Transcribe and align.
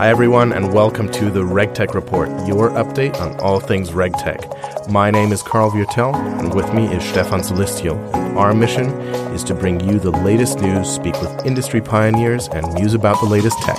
Hi, 0.00 0.08
everyone, 0.08 0.54
and 0.54 0.72
welcome 0.72 1.12
to 1.12 1.30
the 1.30 1.42
RegTech 1.42 1.92
Report, 1.92 2.30
your 2.46 2.70
update 2.70 3.20
on 3.20 3.38
all 3.40 3.60
things 3.60 3.90
RegTech. 3.90 4.88
My 4.90 5.10
name 5.10 5.30
is 5.30 5.42
Karl 5.42 5.70
Viertel, 5.70 6.14
and 6.40 6.54
with 6.54 6.72
me 6.72 6.86
is 6.86 7.04
Stefan 7.04 7.40
Sulistyo. 7.40 7.94
Our 8.34 8.54
mission 8.54 8.86
is 9.34 9.44
to 9.44 9.54
bring 9.54 9.78
you 9.80 9.98
the 9.98 10.10
latest 10.10 10.60
news, 10.60 10.88
speak 10.88 11.20
with 11.20 11.44
industry 11.44 11.82
pioneers, 11.82 12.48
and 12.48 12.72
muse 12.72 12.94
about 12.94 13.20
the 13.20 13.26
latest 13.26 13.58
tech. 13.58 13.76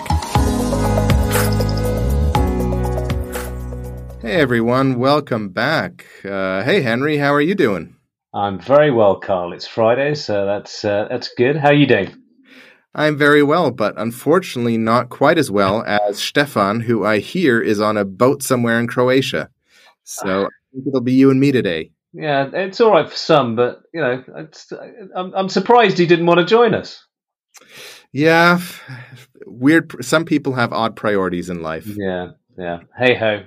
Hey, 4.21 4.39
everyone, 4.39 4.99
welcome 4.99 5.49
back. 5.49 6.05
Uh, 6.23 6.61
hey, 6.61 6.83
Henry, 6.83 7.17
how 7.17 7.33
are 7.33 7.41
you 7.41 7.55
doing? 7.55 7.95
I'm 8.31 8.59
very 8.59 8.91
well, 8.91 9.19
Karl. 9.19 9.53
It's 9.53 9.65
Friday, 9.65 10.13
so 10.13 10.45
that's 10.45 10.85
uh, 10.85 11.07
that's 11.09 11.33
good. 11.33 11.55
How 11.55 11.69
are 11.69 11.73
you 11.73 11.87
doing? 11.87 12.20
I'm 12.93 13.17
very 13.17 13.41
well, 13.43 13.71
but 13.71 13.93
unfortunately 13.97 14.77
not 14.77 15.09
quite 15.09 15.37
as 15.37 15.49
well 15.49 15.83
as 15.85 16.19
Stefan, 16.19 16.81
who 16.81 17.05
I 17.05 17.19
hear 17.19 17.61
is 17.61 17.79
on 17.79 17.97
a 17.97 18.05
boat 18.05 18.43
somewhere 18.43 18.79
in 18.79 18.87
Croatia. 18.87 19.49
So 20.03 20.45
I 20.45 20.49
think 20.73 20.87
it'll 20.87 21.01
be 21.01 21.13
you 21.13 21.31
and 21.31 21.39
me 21.39 21.51
today. 21.51 21.91
Yeah, 22.13 22.49
it's 22.51 22.81
all 22.81 22.91
right 22.91 23.09
for 23.09 23.15
some, 23.15 23.55
but 23.55 23.83
you 23.93 24.01
know, 24.01 24.23
I'm, 25.15 25.33
I'm 25.33 25.49
surprised 25.49 25.97
he 25.97 26.05
didn't 26.05 26.25
want 26.25 26.39
to 26.39 26.45
join 26.45 26.73
us. 26.73 27.05
Yeah, 28.11 28.59
weird. 29.45 30.03
Some 30.03 30.25
people 30.25 30.53
have 30.53 30.73
odd 30.73 30.97
priorities 30.97 31.49
in 31.49 31.61
life. 31.61 31.87
Yeah, 31.87 32.31
yeah. 32.57 32.79
Hey 32.97 33.15
ho. 33.15 33.45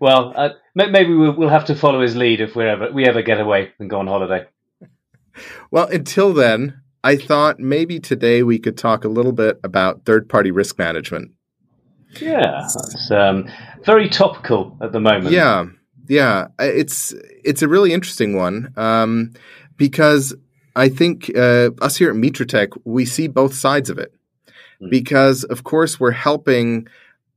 Well, 0.00 0.32
uh, 0.34 0.50
maybe 0.74 1.12
we'll, 1.14 1.36
we'll 1.36 1.48
have 1.50 1.66
to 1.66 1.74
follow 1.74 2.00
his 2.00 2.16
lead 2.16 2.40
if 2.40 2.56
we 2.56 2.64
ever 2.64 2.90
we 2.92 3.06
ever 3.06 3.20
get 3.20 3.40
away 3.40 3.72
and 3.78 3.90
go 3.90 4.00
on 4.00 4.06
holiday. 4.06 4.46
Well, 5.70 5.86
until 5.86 6.32
then, 6.32 6.80
I 7.04 7.16
thought 7.16 7.58
maybe 7.58 8.00
today 8.00 8.42
we 8.42 8.58
could 8.58 8.76
talk 8.76 9.04
a 9.04 9.08
little 9.08 9.32
bit 9.32 9.60
about 9.62 10.04
third 10.04 10.28
party 10.28 10.50
risk 10.50 10.78
management. 10.78 11.32
Yeah, 12.20 12.64
it's 12.64 13.10
um, 13.10 13.48
very 13.84 14.08
topical 14.08 14.76
at 14.80 14.92
the 14.92 15.00
moment. 15.00 15.30
Yeah, 15.30 15.66
yeah, 16.08 16.48
it's 16.58 17.14
it's 17.44 17.62
a 17.62 17.68
really 17.68 17.92
interesting 17.92 18.36
one 18.36 18.72
um, 18.76 19.32
because 19.76 20.34
I 20.74 20.88
think 20.88 21.30
uh, 21.36 21.70
us 21.80 21.96
here 21.96 22.10
at 22.10 22.16
Mitratech 22.16 22.76
we 22.84 23.04
see 23.04 23.28
both 23.28 23.54
sides 23.54 23.90
of 23.90 23.98
it. 23.98 24.12
Mm. 24.80 24.90
Because 24.90 25.44
of 25.44 25.64
course 25.64 26.00
we're 26.00 26.12
helping 26.12 26.88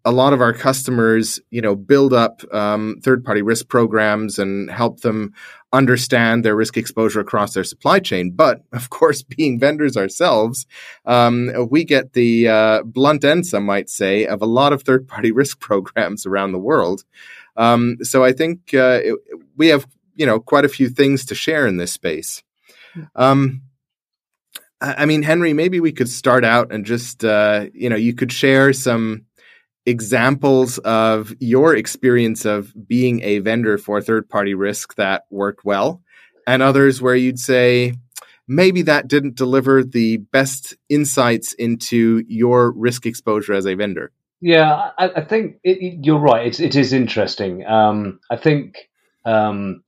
a 0.04 0.12
lot 0.12 0.34
of 0.34 0.42
our 0.42 0.54
customers, 0.54 1.40
you 1.50 1.62
know, 1.62 1.76
build 1.76 2.14
up 2.14 2.42
um, 2.54 2.98
third-party 3.04 3.42
risk 3.42 3.68
programs 3.68 4.40
and 4.40 4.70
help 4.70 5.02
them 5.02 5.34
understand 5.74 6.44
their 6.44 6.56
risk 6.56 6.76
exposure 6.76 7.20
across 7.20 7.54
their 7.54 7.64
supply 7.64 8.00
chain. 8.00 8.32
But 8.32 8.64
of 8.74 8.90
course, 8.90 9.24
being 9.24 9.60
vendors 9.60 9.98
ourselves, 9.98 10.66
um, 11.06 11.52
we 11.70 11.84
get 11.84 12.14
the 12.14 12.48
uh, 12.48 12.84
blunt 12.84 13.24
end, 13.24 13.46
some 13.46 13.66
might 13.66 13.90
say, 13.90 14.26
of 14.26 14.42
a 14.42 14.48
lot 14.48 14.74
of 14.74 14.84
third-party 14.84 15.32
risk 15.42 15.60
programs 15.60 16.26
around 16.26 16.52
the 16.52 16.60
world. 16.60 17.04
Um, 17.58 17.98
so 18.02 18.24
I 18.24 18.32
think 18.32 18.74
uh, 18.74 19.00
it, 19.04 19.16
we 19.58 19.68
have, 19.68 19.86
you 20.16 20.26
know, 20.26 20.40
quite 20.40 20.66
a 20.66 20.70
few 20.70 20.90
things 20.90 21.26
to 21.26 21.36
share 21.36 21.68
in 21.68 21.78
this 21.78 21.92
space. 21.92 22.44
Um, 23.16 23.64
I 24.82 25.06
mean, 25.06 25.22
Henry, 25.22 25.54
maybe 25.54 25.80
we 25.80 25.92
could 25.92 26.10
start 26.10 26.44
out 26.44 26.72
and 26.72 26.86
just, 26.86 27.24
uh, 27.24 27.68
you 27.72 27.88
know, 27.88 27.96
you 27.96 28.16
could 28.16 28.32
share 28.32 28.74
some 28.74 29.26
examples 29.86 30.78
of 30.80 31.34
your 31.40 31.76
experience 31.76 32.46
of 32.46 32.74
being 32.88 33.22
a 33.24 33.40
vendor 33.40 33.78
for 33.78 34.02
third 34.02 34.30
party 34.30 34.54
risk 34.54 34.96
that 34.96 35.24
worked 35.30 35.66
well, 35.66 36.02
and 36.48 36.62
others 36.62 37.02
where 37.02 37.16
you'd 37.16 37.40
say, 37.40 37.94
maybe 38.48 38.82
that 38.84 39.08
didn't 39.08 39.36
deliver 39.36 39.84
the 39.84 40.18
best 40.18 40.76
insights 40.90 41.54
into 41.54 42.24
your 42.28 42.72
risk 42.72 43.06
exposure 43.06 43.54
as 43.54 43.66
a 43.66 43.76
vendor. 43.76 44.12
Yeah, 44.42 44.90
I, 44.98 45.10
I 45.18 45.22
think 45.22 45.58
it, 45.64 46.06
you're 46.06 46.20
right. 46.20 46.48
It's, 46.48 46.60
it 46.60 46.76
is 46.76 46.94
interesting. 46.94 47.66
Um, 47.66 48.20
I 48.30 48.38
think 48.38 48.90
um, 49.24 49.84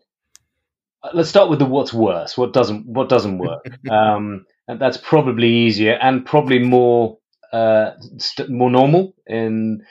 let's 1.13 1.29
start 1.29 1.49
with 1.49 1.59
the 1.59 1.65
what's 1.65 1.93
worse. 1.93 2.37
What 2.37 2.53
doesn't 2.53 2.85
what 2.85 3.09
doesn't 3.09 3.39
work? 3.39 3.67
um, 3.91 4.45
and 4.67 4.79
that's 4.79 4.97
probably 4.97 5.49
easier 5.49 5.93
and 5.93 6.25
probably 6.25 6.59
more 6.59 7.17
uh, 7.53 7.91
st- 8.17 8.49
more 8.49 8.71
normal 8.71 9.13
in 9.27 9.85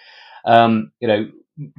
um, 0.45 0.93
you 1.01 1.09
know 1.09 1.31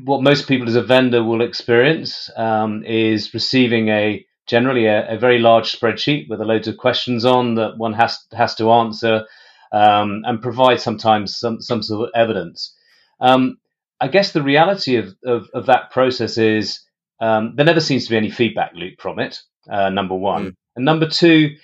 what 0.03 0.23
most 0.23 0.47
people 0.47 0.67
as 0.67 0.75
a 0.75 0.81
vendor 0.81 1.23
will 1.23 1.41
experience 1.41 2.29
um, 2.37 2.83
is 2.85 3.33
receiving 3.33 3.89
a 3.89 4.25
generally 4.45 4.85
a, 4.85 5.15
a, 5.15 5.17
very 5.17 5.39
large 5.39 5.71
spreadsheet 5.71 6.29
with 6.29 6.39
a 6.39 6.45
loads 6.45 6.67
of 6.67 6.77
questions 6.77 7.25
on 7.25 7.55
that 7.55 7.77
one 7.77 7.93
has 7.93 8.25
has 8.31 8.55
to 8.55 8.71
answer 8.71 9.25
um, 9.73 10.21
and 10.25 10.41
provide 10.41 10.79
sometimes 10.79 11.35
some 11.35 11.61
some 11.61 11.83
sort 11.83 12.07
of 12.07 12.11
evidence. 12.15 12.73
Um, 13.19 13.57
I 13.99 14.07
guess 14.07 14.31
the 14.31 14.43
reality 14.43 14.95
of, 14.95 15.15
of, 15.25 15.47
of 15.53 15.65
that 15.67 15.91
process 15.91 16.37
is 16.37 16.81
um, 17.19 17.55
there 17.55 17.65
never 17.65 17.79
seems 17.79 18.05
to 18.05 18.09
be 18.09 18.17
any 18.17 18.29
feedback 18.29 18.73
loop 18.73 18.99
from 18.99 19.19
it. 19.19 19.39
Uh, 19.69 19.89
number 19.89 20.15
one, 20.15 20.45
mm. 20.45 20.55
and 20.75 20.85
number 20.85 21.07
two, 21.07 21.55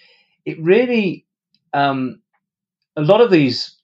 it 0.46 0.62
really 0.62 1.26
um, 1.74 2.22
a 2.96 3.02
lot 3.02 3.22
of 3.22 3.30
these 3.32 3.79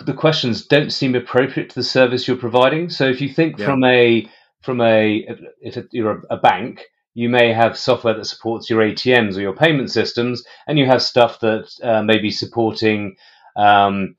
the 0.00 0.14
questions 0.14 0.66
don't 0.66 0.92
seem 0.92 1.14
appropriate 1.14 1.70
to 1.70 1.74
the 1.74 1.84
service 1.84 2.26
you're 2.26 2.36
providing. 2.36 2.90
So 2.90 3.06
if 3.06 3.20
you 3.20 3.28
think 3.28 3.58
yeah. 3.58 3.66
from 3.66 3.84
a 3.84 4.28
from 4.62 4.80
a 4.80 5.26
if 5.60 5.76
you're 5.92 6.22
a, 6.30 6.36
bank, 6.36 6.84
you 7.12 7.28
may 7.28 7.52
have 7.52 7.78
software 7.78 8.14
that 8.14 8.24
supports 8.24 8.70
your 8.70 8.80
ATMs 8.80 9.36
or 9.36 9.40
your 9.40 9.54
payment 9.54 9.90
systems, 9.90 10.42
and 10.66 10.78
you 10.78 10.86
have 10.86 11.02
stuff 11.02 11.40
that 11.40 11.70
uh, 11.82 12.02
may 12.02 12.18
be 12.18 12.30
supporting 12.30 13.16
um, 13.56 14.16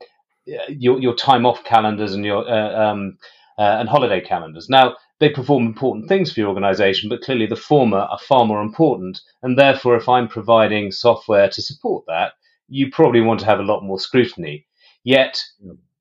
your 0.68 1.00
your 1.00 1.14
time 1.14 1.44
off 1.44 1.64
calendars 1.64 2.14
and 2.14 2.24
your 2.24 2.48
uh, 2.48 2.90
um, 2.90 3.18
uh, 3.58 3.76
and 3.80 3.88
holiday 3.88 4.20
calendars. 4.20 4.68
Now 4.68 4.96
they 5.18 5.28
perform 5.30 5.66
important 5.66 6.08
things 6.08 6.32
for 6.32 6.40
your 6.40 6.48
organization, 6.50 7.08
but 7.08 7.22
clearly 7.22 7.46
the 7.46 7.56
former 7.56 7.98
are 7.98 8.18
far 8.18 8.44
more 8.44 8.62
important. 8.62 9.20
And 9.42 9.58
therefore, 9.58 9.96
if 9.96 10.08
I'm 10.08 10.28
providing 10.28 10.92
software 10.92 11.48
to 11.48 11.62
support 11.62 12.04
that, 12.06 12.32
you 12.68 12.90
probably 12.90 13.20
want 13.20 13.40
to 13.40 13.46
have 13.46 13.58
a 13.58 13.64
lot 13.64 13.82
more 13.82 13.98
scrutiny. 13.98 14.66
Yet, 15.06 15.40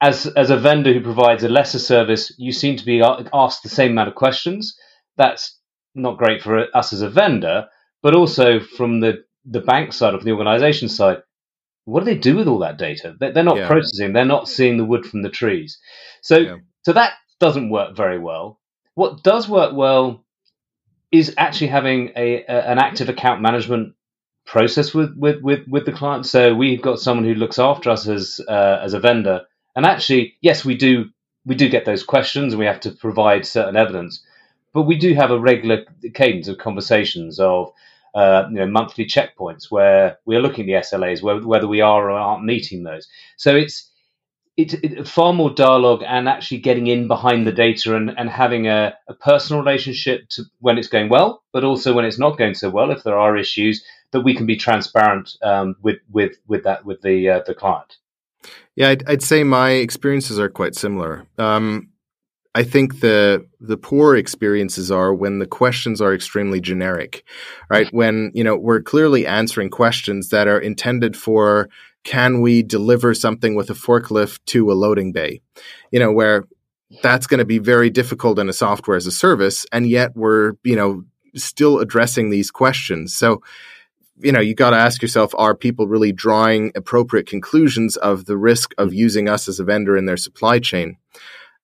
as 0.01 0.25
as 0.25 0.49
a 0.49 0.57
vendor 0.57 0.91
who 0.91 0.99
provides 0.99 1.43
a 1.43 1.47
lesser 1.47 1.77
service, 1.77 2.33
you 2.39 2.51
seem 2.51 2.75
to 2.75 2.83
be 2.83 3.01
asked 3.01 3.61
the 3.61 3.69
same 3.69 3.91
amount 3.91 4.09
of 4.09 4.15
questions. 4.15 4.75
That's 5.15 5.59
not 5.93 6.17
great 6.17 6.41
for 6.41 6.75
us 6.75 6.91
as 6.91 7.03
a 7.03 7.09
vendor, 7.09 7.67
but 8.01 8.15
also 8.15 8.59
from 8.59 9.01
the 9.01 9.23
the 9.45 9.61
bank 9.61 9.93
side, 9.93 10.15
of 10.15 10.23
the 10.23 10.31
organization 10.31 10.89
side. 10.89 11.17
What 11.83 11.99
do 11.99 12.05
they 12.05 12.17
do 12.17 12.35
with 12.35 12.47
all 12.47 12.57
that 12.59 12.79
data? 12.79 13.15
They're 13.19 13.43
not 13.43 13.57
yeah. 13.57 13.67
processing. 13.67 14.13
They're 14.13 14.25
not 14.25 14.49
seeing 14.49 14.77
the 14.77 14.85
wood 14.85 15.05
from 15.05 15.21
the 15.21 15.29
trees. 15.29 15.77
So, 16.23 16.37
yeah. 16.37 16.55
so 16.81 16.93
that 16.93 17.13
doesn't 17.39 17.69
work 17.69 17.95
very 17.95 18.17
well. 18.17 18.59
What 18.95 19.23
does 19.23 19.47
work 19.47 19.75
well 19.75 20.25
is 21.11 21.35
actually 21.37 21.67
having 21.67 22.09
a, 22.15 22.43
a 22.45 22.71
an 22.71 22.79
active 22.79 23.09
account 23.09 23.41
management 23.41 23.93
process 24.45 24.93
with, 24.93 25.15
with, 25.17 25.41
with, 25.41 25.67
with 25.67 25.85
the 25.85 25.91
client. 25.91 26.25
So 26.25 26.53
we've 26.53 26.81
got 26.81 26.99
someone 26.99 27.25
who 27.25 27.33
looks 27.33 27.59
after 27.59 27.89
us 27.89 28.07
as 28.07 28.39
uh, 28.47 28.79
as 28.83 28.93
a 28.93 28.99
vendor. 28.99 29.41
And 29.75 29.85
actually, 29.85 30.35
yes, 30.41 30.63
we 30.63 30.75
do 30.75 31.09
we 31.45 31.55
do 31.55 31.69
get 31.69 31.85
those 31.85 32.03
questions, 32.03 32.53
and 32.53 32.59
we 32.59 32.65
have 32.65 32.79
to 32.81 32.91
provide 32.91 33.45
certain 33.45 33.75
evidence. 33.75 34.23
But 34.73 34.83
we 34.83 34.97
do 34.97 35.13
have 35.13 35.31
a 35.31 35.39
regular 35.39 35.85
cadence 36.13 36.47
of 36.47 36.57
conversations 36.57 37.39
of 37.39 37.71
uh, 38.13 38.47
you 38.49 38.57
know 38.57 38.67
monthly 38.67 39.05
checkpoints 39.05 39.69
where 39.69 40.17
we 40.25 40.35
are 40.35 40.41
looking 40.41 40.69
at 40.71 40.89
the 40.89 40.97
SLAs, 40.97 41.21
whether, 41.21 41.67
we 41.67 41.81
are 41.81 42.09
or 42.09 42.11
aren't 42.11 42.45
meeting 42.45 42.83
those. 42.83 43.07
So 43.37 43.55
it's 43.55 43.91
it's 44.57 44.73
it, 44.75 45.07
far 45.07 45.33
more 45.33 45.49
dialogue 45.49 46.03
and 46.07 46.29
actually 46.29 46.59
getting 46.59 46.87
in 46.87 47.07
behind 47.07 47.45
the 47.45 47.51
data 47.51 47.95
and, 47.95 48.11
and 48.17 48.29
having 48.29 48.67
a, 48.67 48.93
a 49.09 49.13
personal 49.13 49.61
relationship 49.61 50.29
to 50.29 50.43
when 50.59 50.77
it's 50.77 50.87
going 50.87 51.09
well, 51.09 51.43
but 51.51 51.65
also 51.65 51.93
when 51.93 52.05
it's 52.05 52.19
not 52.19 52.37
going 52.37 52.53
so 52.53 52.69
well, 52.69 52.91
if 52.91 53.03
there 53.03 53.17
are 53.17 53.35
issues, 53.35 53.83
that 54.15 54.21
we 54.21 54.33
can 54.33 54.45
be 54.45 54.55
transparent 54.55 55.35
um, 55.43 55.75
with 55.81 55.97
with 56.09 56.37
with 56.47 56.63
that 56.63 56.85
with 56.85 57.01
the 57.01 57.29
uh, 57.29 57.41
the 57.45 57.53
client. 57.53 57.97
Yeah, 58.77 58.89
I'd, 58.89 59.07
I'd, 59.09 59.21
say 59.21 59.43
my 59.43 59.71
experiences 59.71 60.39
are 60.39 60.49
quite 60.49 60.75
similar. 60.75 61.25
Um, 61.37 61.89
I 62.53 62.63
think 62.63 63.01
the 63.01 63.45
the 63.59 63.75
poor 63.75 64.15
experiences 64.15 64.89
are 64.89 65.13
when 65.13 65.39
the 65.39 65.45
questions 65.45 65.99
are 65.99 66.13
extremely 66.13 66.61
generic, 66.61 67.25
right? 67.69 67.89
When 67.91 68.31
you 68.33 68.43
know 68.43 68.55
we're 68.55 68.81
clearly 68.81 69.27
answering 69.27 69.69
questions 69.69 70.29
that 70.29 70.47
are 70.47 70.59
intended 70.59 71.17
for 71.17 71.69
can 72.05 72.39
we 72.39 72.63
deliver 72.63 73.13
something 73.13 73.53
with 73.53 73.69
a 73.69 73.73
forklift 73.73 74.39
to 74.45 74.71
a 74.71 74.73
loading 74.73 75.11
bay, 75.11 75.41
you 75.91 75.99
know, 75.99 76.13
where 76.13 76.45
that's 77.01 77.27
going 77.27 77.39
to 77.39 77.45
be 77.45 77.57
very 77.57 77.89
difficult 77.89 78.39
in 78.39 78.47
a 78.47 78.53
software 78.53 78.95
as 78.95 79.07
a 79.07 79.11
service, 79.11 79.65
and 79.73 79.89
yet 79.89 80.15
we're 80.15 80.53
you 80.63 80.77
know 80.77 81.03
still 81.35 81.79
addressing 81.79 82.29
these 82.29 82.51
questions. 82.51 83.13
So 83.13 83.41
you 84.17 84.31
know, 84.31 84.39
you 84.39 84.55
got 84.55 84.71
to 84.71 84.77
ask 84.77 85.01
yourself, 85.01 85.33
are 85.37 85.55
people 85.55 85.87
really 85.87 86.11
drawing 86.11 86.71
appropriate 86.75 87.27
conclusions 87.27 87.97
of 87.97 88.25
the 88.25 88.37
risk 88.37 88.73
of 88.77 88.93
using 88.93 89.27
us 89.27 89.47
as 89.47 89.59
a 89.59 89.63
vendor 89.63 89.97
in 89.97 90.05
their 90.05 90.17
supply 90.17 90.59
chain? 90.59 90.97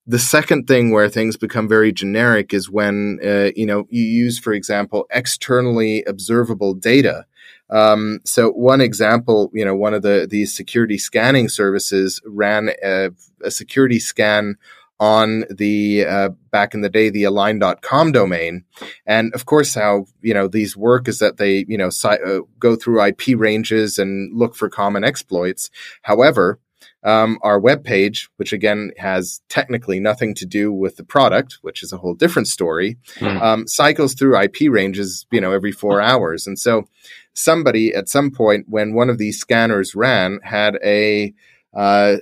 The 0.07 0.19
second 0.19 0.68
thing 0.68 0.92
where 0.92 1.09
things 1.09 1.38
become 1.38 1.68
very 1.68 1.92
generic 1.92 2.53
is 2.53 2.69
when, 2.69 3.19
uh, 3.24 3.51
you 3.56 3.65
know, 3.65 3.86
you 3.89 4.03
use, 4.03 4.39
for 4.39 4.51
example, 4.51 5.06
externally 5.12 6.03
observable 6.06 6.74
data. 6.74 7.25
Um, 7.69 8.19
so 8.25 8.50
one 8.50 8.81
example, 8.81 9.50
you 9.53 9.63
know, 9.63 9.75
one 9.75 9.94
of 9.94 10.01
the 10.01 10.27
these 10.30 10.53
security 10.53 10.98
scanning 10.98 11.48
services 11.48 12.21
ran 12.25 12.71
a, 12.83 13.12
a 13.44 13.51
security 13.51 14.00
scan 14.00 14.57
on 15.01 15.44
the 15.50 16.06
uh, 16.06 16.30
back 16.51 16.75
in 16.75 16.81
the 16.81 16.89
day 16.89 17.09
the 17.09 17.24
alyne.com 17.24 18.12
domain 18.12 18.63
and 19.07 19.33
of 19.33 19.48
course 19.48 19.74
how 19.74 20.06
you 20.21 20.33
know 20.33 20.48
these 20.48 20.77
work 20.77 21.07
is 21.07 21.18
that 21.18 21.38
they 21.38 21.65
you 21.68 21.77
know 21.77 21.89
si- 21.89 22.07
uh, 22.07 22.39
go 22.59 22.75
through 22.75 23.03
ip 23.03 23.21
ranges 23.36 23.98
and 23.98 24.38
look 24.38 24.56
for 24.56 24.69
common 24.69 25.03
exploits 25.03 25.71
however 26.03 26.59
um, 27.03 27.39
our 27.42 27.59
web 27.59 27.83
page, 27.83 28.30
which 28.38 28.53
again 28.53 28.92
has 28.98 29.42
technically 29.50 30.00
nothing 30.00 30.36
to 30.36 30.45
do 30.45 30.71
with 30.71 30.98
the 30.98 31.03
product, 31.03 31.57
which 31.62 31.81
is 31.81 31.92
a 31.92 31.98
whole 31.98 32.13
different 32.13 32.48
story, 32.48 32.98
mm. 33.15 33.42
um, 33.42 33.68
cycles 33.68 34.13
through 34.13 34.39
IP 34.39 34.69
ranges, 34.69 35.25
you 35.31 35.42
know, 35.42 35.51
every 35.51 35.71
four 35.71 36.00
hours. 36.00 36.45
And 36.45 36.59
so 36.59 36.86
somebody 37.33 37.94
at 37.94 38.07
some 38.07 38.30
point 38.30 38.68
when 38.69 38.94
one 38.94 39.09
of 39.09 39.18
these 39.18 39.39
scanners 39.39 39.95
ran 39.95 40.39
had 40.44 40.77
a 40.83 41.33
uh, 41.74 42.18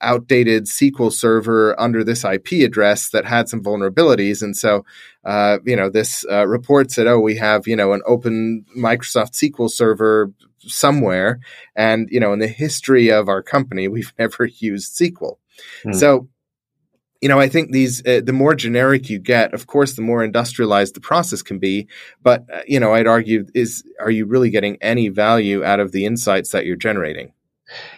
outdated 0.00 0.64
SQL 0.64 1.12
server 1.12 1.78
under 1.80 2.02
this 2.04 2.24
IP 2.24 2.52
address 2.64 3.10
that 3.10 3.24
had 3.24 3.48
some 3.48 3.62
vulnerabilities. 3.62 4.42
And 4.42 4.56
so, 4.56 4.84
uh, 5.24 5.58
you 5.64 5.76
know, 5.76 5.90
this 5.90 6.24
uh, 6.30 6.46
report 6.46 6.90
said, 6.90 7.06
oh, 7.06 7.20
we 7.20 7.36
have, 7.36 7.66
you 7.66 7.76
know, 7.76 7.92
an 7.92 8.02
open 8.06 8.64
Microsoft 8.76 9.32
SQL 9.32 9.70
server 9.70 10.32
somewhere. 10.58 11.40
And, 11.74 12.08
you 12.10 12.20
know, 12.20 12.32
in 12.32 12.38
the 12.38 12.48
history 12.48 13.10
of 13.10 13.28
our 13.28 13.42
company, 13.42 13.88
we've 13.88 14.12
never 14.18 14.46
used 14.46 14.98
SQL. 14.98 15.36
Hmm. 15.82 15.92
So, 15.92 16.28
you 17.20 17.28
know, 17.28 17.38
I 17.38 17.50
think 17.50 17.70
these, 17.70 18.04
uh, 18.06 18.22
the 18.24 18.32
more 18.32 18.54
generic 18.54 19.10
you 19.10 19.18
get, 19.18 19.52
of 19.52 19.66
course, 19.66 19.94
the 19.94 20.02
more 20.02 20.24
industrialized 20.24 20.94
the 20.94 21.00
process 21.00 21.42
can 21.42 21.58
be. 21.58 21.86
But, 22.22 22.46
uh, 22.50 22.62
you 22.66 22.80
know, 22.80 22.94
I'd 22.94 23.06
argue 23.06 23.46
is, 23.54 23.84
are 24.00 24.10
you 24.10 24.24
really 24.24 24.48
getting 24.48 24.78
any 24.80 25.08
value 25.08 25.62
out 25.62 25.80
of 25.80 25.92
the 25.92 26.06
insights 26.06 26.50
that 26.52 26.64
you're 26.64 26.76
generating? 26.76 27.34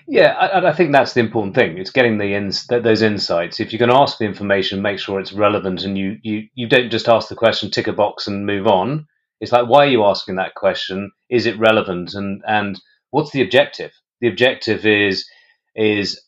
Yeah, 0.06 0.32
I, 0.32 0.68
I, 0.68 0.72
think 0.72 0.92
that's 0.92 1.14
the 1.14 1.20
important 1.20 1.54
thing. 1.54 1.78
It's 1.78 1.90
getting 1.90 2.18
the 2.18 2.34
ins, 2.34 2.66
those 2.66 3.02
insights. 3.02 3.60
If 3.60 3.72
going 3.78 3.88
to 3.88 3.96
ask 3.96 4.18
the 4.18 4.24
information, 4.24 4.82
make 4.82 4.98
sure 4.98 5.20
it's 5.20 5.32
relevant, 5.32 5.84
and 5.84 5.96
you 5.96 6.18
you 6.22 6.48
you 6.54 6.68
don't 6.68 6.90
just 6.90 7.08
ask 7.08 7.28
the 7.28 7.34
question, 7.34 7.70
tick 7.70 7.86
a 7.86 7.92
box, 7.92 8.26
and 8.26 8.46
move 8.46 8.66
on. 8.66 9.06
It's 9.40 9.52
like, 9.52 9.68
why 9.68 9.86
are 9.86 9.90
you 9.90 10.04
asking 10.04 10.36
that 10.36 10.54
question? 10.54 11.10
Is 11.30 11.46
it 11.46 11.58
relevant? 11.58 12.14
And 12.14 12.42
and 12.46 12.80
what's 13.10 13.30
the 13.30 13.42
objective? 13.42 13.92
The 14.20 14.28
objective 14.28 14.84
is 14.84 15.26
is 15.74 16.20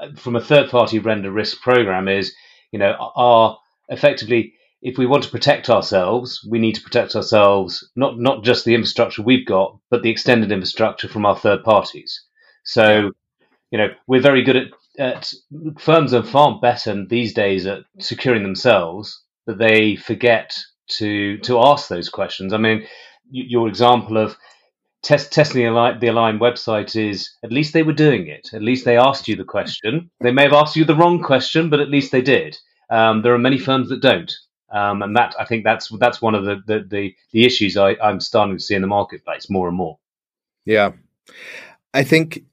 uh, 0.00 0.08
from 0.16 0.36
a 0.36 0.40
third 0.40 0.70
party 0.70 0.98
render 0.98 1.30
risk 1.30 1.60
program 1.60 2.08
is 2.08 2.34
you 2.72 2.78
know 2.78 2.94
are 3.14 3.58
effectively 3.88 4.54
if 4.82 4.96
we 4.96 5.06
want 5.06 5.22
to 5.24 5.30
protect 5.30 5.68
ourselves, 5.68 6.46
we 6.48 6.58
need 6.58 6.74
to 6.74 6.82
protect 6.82 7.14
ourselves 7.14 7.88
not 7.94 8.18
not 8.18 8.42
just 8.42 8.64
the 8.64 8.74
infrastructure 8.74 9.22
we've 9.22 9.46
got, 9.46 9.78
but 9.90 10.02
the 10.02 10.10
extended 10.10 10.50
infrastructure 10.50 11.08
from 11.08 11.26
our 11.26 11.36
third 11.36 11.62
parties. 11.62 12.24
So, 12.64 13.12
you 13.70 13.78
know, 13.78 13.88
we're 14.06 14.20
very 14.20 14.42
good 14.42 14.56
at, 14.56 14.68
at 14.98 15.32
firms 15.78 16.14
are 16.14 16.22
far 16.22 16.58
better 16.60 17.04
these 17.04 17.34
days 17.34 17.66
at 17.66 17.80
securing 17.98 18.42
themselves, 18.42 19.22
but 19.46 19.58
they 19.58 19.96
forget 19.96 20.58
to 20.88 21.38
to 21.38 21.60
ask 21.60 21.88
those 21.88 22.08
questions. 22.08 22.52
I 22.52 22.58
mean, 22.58 22.86
your 23.30 23.68
example 23.68 24.16
of 24.16 24.36
test, 25.02 25.32
testing 25.32 25.62
the 25.62 25.70
Alyne, 25.70 26.00
the 26.00 26.08
Alyne 26.08 26.38
website 26.38 26.96
is 26.96 27.30
at 27.42 27.52
least 27.52 27.72
they 27.72 27.82
were 27.82 27.92
doing 27.92 28.26
it. 28.26 28.50
At 28.52 28.62
least 28.62 28.84
they 28.84 28.96
asked 28.96 29.28
you 29.28 29.36
the 29.36 29.44
question. 29.44 30.10
They 30.20 30.32
may 30.32 30.42
have 30.44 30.52
asked 30.52 30.76
you 30.76 30.84
the 30.84 30.96
wrong 30.96 31.22
question, 31.22 31.70
but 31.70 31.80
at 31.80 31.90
least 31.90 32.12
they 32.12 32.22
did. 32.22 32.58
Um, 32.90 33.22
there 33.22 33.34
are 33.34 33.38
many 33.38 33.58
firms 33.58 33.88
that 33.90 34.02
don't, 34.02 34.32
um, 34.72 35.02
and 35.02 35.16
that 35.16 35.34
I 35.38 35.44
think 35.44 35.64
that's 35.64 35.88
that's 35.98 36.20
one 36.20 36.34
of 36.34 36.44
the 36.44 36.56
the, 36.66 36.80
the, 36.80 37.14
the 37.32 37.44
issues 37.44 37.76
I, 37.76 37.96
I'm 38.02 38.20
starting 38.20 38.56
to 38.56 38.62
see 38.62 38.74
in 38.74 38.82
the 38.82 38.88
marketplace 38.88 39.48
more 39.48 39.68
and 39.68 39.76
more. 39.76 39.98
Yeah, 40.64 40.92
I 41.94 42.02
think 42.02 42.44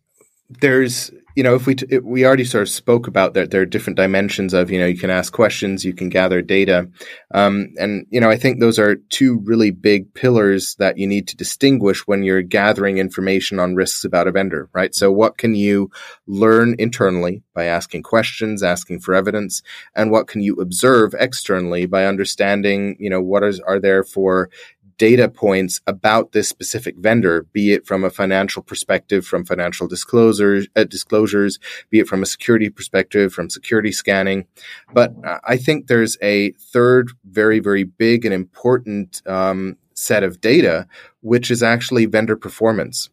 there's 0.50 1.12
you 1.38 1.44
know, 1.44 1.54
if 1.54 1.68
we 1.68 1.76
t- 1.76 2.00
we 2.00 2.26
already 2.26 2.46
sort 2.46 2.64
of 2.64 2.70
spoke 2.70 3.06
about 3.06 3.36
that, 3.36 3.52
there 3.52 3.62
are 3.62 3.66
different 3.68 3.96
dimensions 3.96 4.56
of 4.56 4.72
you 4.72 4.80
know 4.80 4.88
you 4.88 4.98
can 4.98 5.12
ask 5.12 5.32
questions, 5.32 5.86
you 5.86 5.94
can 5.94 6.10
gather 6.10 6.42
data, 6.42 6.90
um, 7.32 7.76
and 7.78 8.08
you 8.10 8.20
know 8.20 8.28
I 8.28 8.38
think 8.38 8.60
those 8.60 8.80
are 8.80 8.96
two 8.96 9.40
really 9.46 9.70
big 9.70 10.12
pillars 10.16 10.74
that 10.80 10.98
you 10.98 11.06
need 11.06 11.28
to 11.28 11.38
distinguish 11.38 12.08
when 12.08 12.24
you're 12.24 12.42
gathering 12.42 12.98
information 12.98 13.60
on 13.60 13.76
risks 13.76 14.04
about 14.04 14.28
a 14.28 14.32
vendor, 14.32 14.68
right? 14.74 14.96
So 14.96 15.12
what 15.12 15.38
can 15.38 15.54
you 15.54 15.92
learn 16.26 16.76
internally 16.80 17.44
by 17.54 17.66
asking 17.66 18.02
questions, 18.02 18.64
asking 18.64 19.02
for 19.02 19.14
evidence, 19.14 19.62
and 19.96 20.10
what 20.10 20.28
can 20.28 20.42
you 20.42 20.56
observe 20.56 21.14
externally 21.20 21.86
by 21.86 22.08
understanding 22.08 22.98
you 23.00 23.12
know 23.12 23.22
what 23.22 23.44
is 23.44 23.60
are 23.60 23.80
there 23.80 24.04
for 24.04 24.50
data 24.98 25.30
points 25.30 25.80
about 25.88 26.32
this 26.32 26.50
specific 26.50 26.96
vendor, 26.98 27.44
be 27.54 27.74
it 27.74 27.86
from 27.86 28.04
a 28.04 28.10
financial 28.10 28.62
perspective, 28.62 29.26
from 29.26 29.46
financial 29.46 29.88
disclosures, 29.88 30.68
uh, 30.76 30.84
disclosures, 30.84 31.60
be 31.90 32.00
it 32.00 32.08
from 32.08 32.24
a 32.24 32.26
security 32.26 32.70
perspective, 32.70 33.34
from 33.34 33.50
security 33.50 33.92
scanning. 33.92 34.46
But 34.94 35.14
I 35.44 35.58
think 35.58 35.88
there's 35.88 36.18
a 36.22 36.52
third 36.52 37.12
very, 37.26 37.60
very 37.60 37.84
big 37.84 38.26
and 38.26 38.34
important 38.34 39.22
um, 39.28 39.78
set 39.94 40.24
of 40.24 40.42
data, 40.42 40.88
which 41.22 41.52
is 41.52 41.64
actually 41.64 42.06
vendor 42.06 42.36
performance 42.36 43.10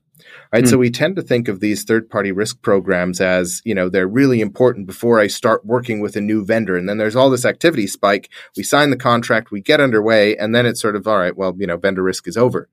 right? 0.53 0.65
Mm. 0.65 0.69
So 0.69 0.79
we 0.79 0.91
tend 0.91 1.17
to 1.17 1.23
think 1.23 1.49
of 1.49 1.61
these 1.61 1.85
third 1.85 2.09
party 2.09 2.33
risk 2.33 2.61
programs 2.63 3.21
as, 3.21 3.61
you 3.65 3.75
know, 3.75 3.89
they're 3.89 4.09
really 4.09 4.41
important 4.41 4.87
before 4.87 5.21
I 5.21 5.27
start 5.27 5.65
working 5.65 6.01
with 6.01 6.17
a 6.17 6.21
new 6.21 6.45
vendor. 6.45 6.77
And 6.77 6.89
then 6.89 6.99
there's 6.99 7.17
all 7.17 7.31
this 7.31 7.45
activity 7.45 7.87
spike. 7.87 8.31
We 8.57 8.63
sign 8.63 8.91
the 8.91 8.97
contract, 8.97 9.51
we 9.51 9.61
get 9.61 9.81
underway, 9.81 10.37
and 10.37 10.55
then 10.55 10.67
it's 10.67 10.81
sort 10.81 10.97
of, 10.97 11.07
all 11.07 11.19
right, 11.19 11.37
well, 11.37 11.55
you 11.59 11.67
know, 11.67 11.77
vendor 11.77 12.03
risk 12.03 12.27
is 12.29 12.37
over. 12.37 12.69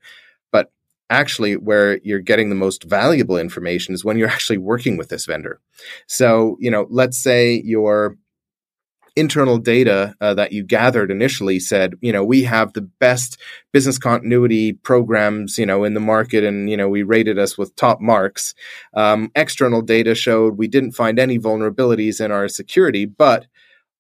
But 0.51 0.71
actually 1.09 1.57
where 1.57 1.99
you're 2.03 2.19
getting 2.19 2.49
the 2.49 2.55
most 2.55 2.83
valuable 2.83 3.37
information 3.37 3.93
is 3.93 4.05
when 4.05 4.17
you're 4.17 4.29
actually 4.37 4.57
working 4.57 4.97
with 4.97 5.09
this 5.09 5.25
vendor. 5.25 5.59
So, 6.07 6.57
you 6.59 6.71
know, 6.71 6.87
let's 6.89 7.17
say 7.17 7.61
you're 7.63 8.17
internal 9.15 9.57
data 9.57 10.15
uh, 10.21 10.33
that 10.33 10.51
you 10.51 10.63
gathered 10.63 11.11
initially 11.11 11.59
said, 11.59 11.95
you 12.01 12.13
know, 12.13 12.23
we 12.23 12.43
have 12.43 12.73
the 12.73 12.81
best 12.81 13.37
business 13.73 13.97
continuity 13.97 14.73
programs, 14.73 15.57
you 15.57 15.65
know, 15.65 15.83
in 15.83 15.93
the 15.93 15.99
market, 15.99 16.43
and 16.43 16.69
you 16.69 16.77
know, 16.77 16.87
we 16.87 17.03
rated 17.03 17.37
us 17.37 17.57
with 17.57 17.75
top 17.75 17.99
marks. 17.99 18.53
Um, 18.93 19.31
external 19.35 19.81
data 19.81 20.15
showed 20.15 20.57
we 20.57 20.67
didn't 20.67 20.93
find 20.93 21.19
any 21.19 21.37
vulnerabilities 21.39 22.23
in 22.23 22.31
our 22.31 22.47
security, 22.47 23.05
but 23.05 23.47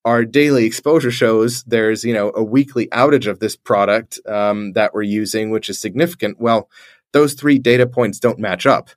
our 0.05 0.25
daily 0.25 0.65
exposure 0.65 1.11
shows 1.11 1.63
there's 1.63 2.03
you 2.03 2.13
know 2.13 2.31
a 2.35 2.43
weekly 2.43 2.87
outage 2.87 3.27
of 3.27 3.39
this 3.39 3.55
product 3.55 4.19
um, 4.27 4.73
that 4.73 4.93
we're 4.93 5.03
using, 5.03 5.51
which 5.51 5.69
is 5.69 5.79
significant. 5.79 6.39
Well, 6.39 6.69
those 7.13 7.33
three 7.33 7.59
data 7.59 7.85
points 7.85 8.19
don't 8.19 8.39
match 8.39 8.65
up, 8.65 8.89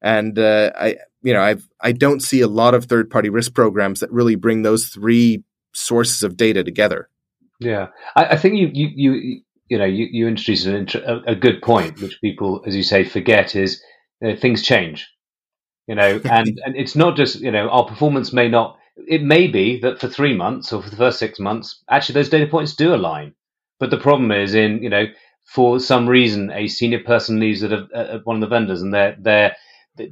and 0.00 0.38
uh, 0.38 0.70
I 0.78 0.96
you 1.22 1.32
know 1.32 1.42
I've 1.42 1.68
I 1.80 1.92
don't 1.92 2.20
see 2.20 2.40
a 2.40 2.48
lot 2.48 2.74
of 2.74 2.84
third 2.84 3.10
party 3.10 3.28
risk 3.28 3.54
programs 3.54 4.00
that 4.00 4.12
really 4.12 4.36
bring 4.36 4.62
those 4.62 4.86
three 4.86 5.42
sources 5.76 6.22
of 6.22 6.36
data 6.36 6.64
together. 6.64 7.08
Yeah, 7.60 7.88
I, 8.14 8.24
I 8.26 8.36
think 8.36 8.56
you 8.56 8.70
you 8.72 8.88
you 8.94 9.40
you 9.68 9.78
know 9.78 9.84
you 9.84 10.08
you 10.10 10.28
introduced 10.28 10.66
an, 10.66 10.88
a, 11.06 11.32
a, 11.32 11.34
good 11.34 11.62
point, 11.62 12.00
which 12.00 12.20
people, 12.20 12.62
as 12.66 12.74
you 12.76 12.82
say, 12.82 13.04
forget 13.04 13.54
is 13.56 13.82
you 14.20 14.28
know, 14.28 14.36
things 14.36 14.62
change. 14.62 15.08
You 15.86 15.94
know, 15.94 16.20
and 16.30 16.60
and 16.64 16.76
it's 16.76 16.96
not 16.96 17.16
just 17.16 17.40
you 17.40 17.50
know 17.50 17.68
our 17.68 17.86
performance 17.86 18.32
may 18.32 18.48
not. 18.48 18.78
It 19.08 19.22
may 19.22 19.46
be 19.46 19.78
that 19.80 20.00
for 20.00 20.08
three 20.08 20.34
months 20.34 20.72
or 20.72 20.82
for 20.82 20.88
the 20.88 20.96
first 20.96 21.18
six 21.18 21.38
months, 21.38 21.82
actually 21.90 22.14
those 22.14 22.30
data 22.30 22.46
points 22.46 22.74
do 22.74 22.94
align. 22.94 23.34
But 23.78 23.90
the 23.90 23.98
problem 23.98 24.32
is 24.32 24.54
in 24.54 24.82
you 24.82 24.90
know 24.90 25.04
for 25.44 25.78
some 25.78 26.08
reason 26.08 26.50
a 26.50 26.66
senior 26.66 27.00
person 27.00 27.38
leaves 27.38 27.62
at, 27.62 27.72
a, 27.72 27.86
at 27.94 28.26
one 28.26 28.36
of 28.36 28.40
the 28.40 28.54
vendors 28.54 28.82
and 28.82 28.92
they 28.92 29.14
they 29.20 29.52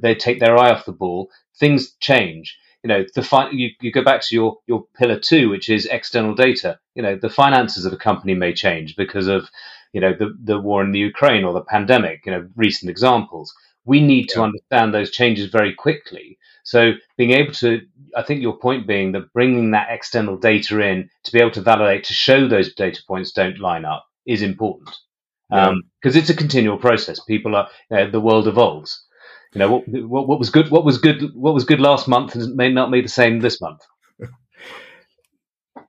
they 0.01 0.15
take 0.15 0.39
their 0.39 0.57
eye 0.57 0.71
off 0.71 0.85
the 0.85 0.91
ball. 0.91 1.29
Things 1.59 1.93
change 1.99 2.55
you 2.85 2.89
know 2.89 3.03
the 3.15 3.23
fi- 3.23 3.49
you, 3.49 3.71
you 3.81 3.91
go 3.91 4.03
back 4.03 4.21
to 4.21 4.35
your 4.35 4.59
your 4.67 4.85
pillar 4.95 5.19
two 5.19 5.49
which 5.49 5.69
is 5.69 5.87
external 5.87 6.35
data. 6.35 6.77
You 6.93 7.01
know 7.01 7.15
the 7.15 7.31
finances 7.31 7.83
of 7.83 7.93
a 7.93 7.97
company 7.97 8.35
may 8.35 8.53
change 8.53 8.95
because 8.95 9.27
of 9.27 9.49
you 9.91 10.01
know 10.01 10.13
the, 10.13 10.37
the 10.43 10.59
war 10.59 10.83
in 10.83 10.91
the 10.91 10.99
ukraine 10.99 11.43
or 11.43 11.53
the 11.53 11.63
pandemic 11.63 12.27
you 12.27 12.31
know 12.31 12.47
recent 12.55 12.91
examples. 12.91 13.51
We 13.85 14.01
need 14.01 14.29
to 14.29 14.43
understand 14.43 14.93
those 14.93 15.09
changes 15.09 15.49
very 15.49 15.73
quickly. 15.73 16.37
So 16.63 16.93
being 17.17 17.31
able 17.31 17.53
to 17.53 17.81
i 18.15 18.21
think 18.21 18.41
your 18.41 18.57
point 18.57 18.85
being 18.85 19.13
that 19.13 19.33
bringing 19.33 19.71
that 19.71 19.87
external 19.89 20.37
data 20.37 20.79
in 20.79 21.09
to 21.23 21.31
be 21.31 21.39
able 21.39 21.57
to 21.57 21.61
validate 21.61 22.03
to 22.03 22.13
show 22.13 22.47
those 22.47 22.75
data 22.75 23.01
points 23.07 23.31
don't 23.31 23.59
line 23.59 23.83
up 23.83 24.05
is 24.27 24.43
important. 24.43 24.95
Because 25.49 25.65
yeah. 26.05 26.11
um, 26.11 26.17
it's 26.21 26.29
a 26.29 26.35
continual 26.35 26.77
process. 26.77 27.19
People 27.23 27.55
are 27.55 27.67
you 27.89 27.97
know, 27.97 28.11
the 28.11 28.21
world 28.21 28.47
evolves 28.47 29.04
you 29.55 29.59
know 29.59 29.71
what, 29.71 29.87
what, 29.87 30.27
what 30.27 30.39
was 30.39 30.49
good 30.49 30.69
what 30.69 30.85
was 30.85 30.97
good 30.97 31.23
what 31.33 31.53
was 31.53 31.63
good 31.63 31.79
last 31.79 32.07
month 32.07 32.35
may 32.35 32.71
not 32.71 32.91
be 32.91 33.01
the 33.01 33.07
same 33.07 33.39
this 33.39 33.59
month. 33.61 33.81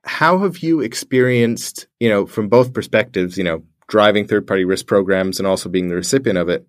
How 0.03 0.39
have 0.39 0.59
you 0.59 0.79
experienced 0.79 1.87
you 1.99 2.09
know 2.09 2.25
from 2.25 2.47
both 2.47 2.73
perspectives 2.73 3.37
you 3.37 3.43
know 3.43 3.63
driving 3.87 4.27
third 4.27 4.47
party 4.47 4.65
risk 4.65 4.85
programs 4.87 5.39
and 5.39 5.47
also 5.47 5.69
being 5.69 5.87
the 5.87 5.95
recipient 5.95 6.37
of 6.37 6.49
it 6.49 6.67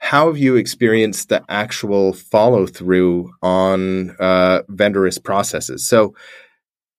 how 0.00 0.28
have 0.28 0.38
you 0.38 0.56
experienced 0.56 1.28
the 1.28 1.44
actual 1.48 2.14
follow 2.14 2.66
through 2.66 3.30
on 3.42 4.16
uh, 4.18 4.62
vendor 4.68 5.02
risk 5.02 5.22
processes? 5.22 5.86
So 5.86 6.14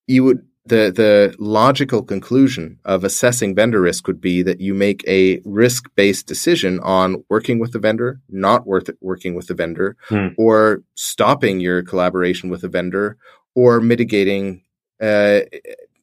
you 0.07 0.23
would 0.23 0.47
the 0.65 0.91
the 0.91 1.35
logical 1.39 2.03
conclusion 2.03 2.79
of 2.85 3.03
assessing 3.03 3.55
vendor 3.55 3.81
risk 3.81 4.05
would 4.07 4.21
be 4.21 4.43
that 4.43 4.61
you 4.61 4.73
make 4.73 5.03
a 5.07 5.41
risk 5.43 5.89
based 5.95 6.27
decision 6.27 6.79
on 6.81 7.23
working 7.29 7.59
with 7.59 7.71
the 7.71 7.79
vendor, 7.79 8.21
not 8.29 8.67
worth 8.67 8.89
working 9.01 9.33
with 9.33 9.47
the 9.47 9.55
vendor, 9.55 9.97
hmm. 10.07 10.27
or 10.37 10.83
stopping 10.95 11.59
your 11.59 11.81
collaboration 11.81 12.49
with 12.49 12.63
a 12.63 12.67
vendor, 12.67 13.17
or 13.55 13.81
mitigating 13.81 14.61
uh, 15.01 15.39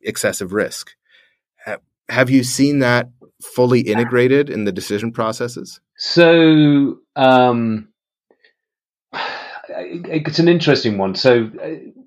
excessive 0.02 0.52
risk. 0.52 0.90
Have 2.08 2.30
you 2.30 2.42
seen 2.42 2.78
that 2.78 3.10
fully 3.42 3.80
integrated 3.80 4.48
in 4.48 4.64
the 4.64 4.72
decision 4.72 5.12
processes? 5.12 5.80
So 5.96 6.98
um, 7.16 7.88
it's 9.68 10.38
an 10.38 10.48
interesting 10.48 10.98
one. 10.98 11.14
So 11.14 11.50
uh, 11.62 11.97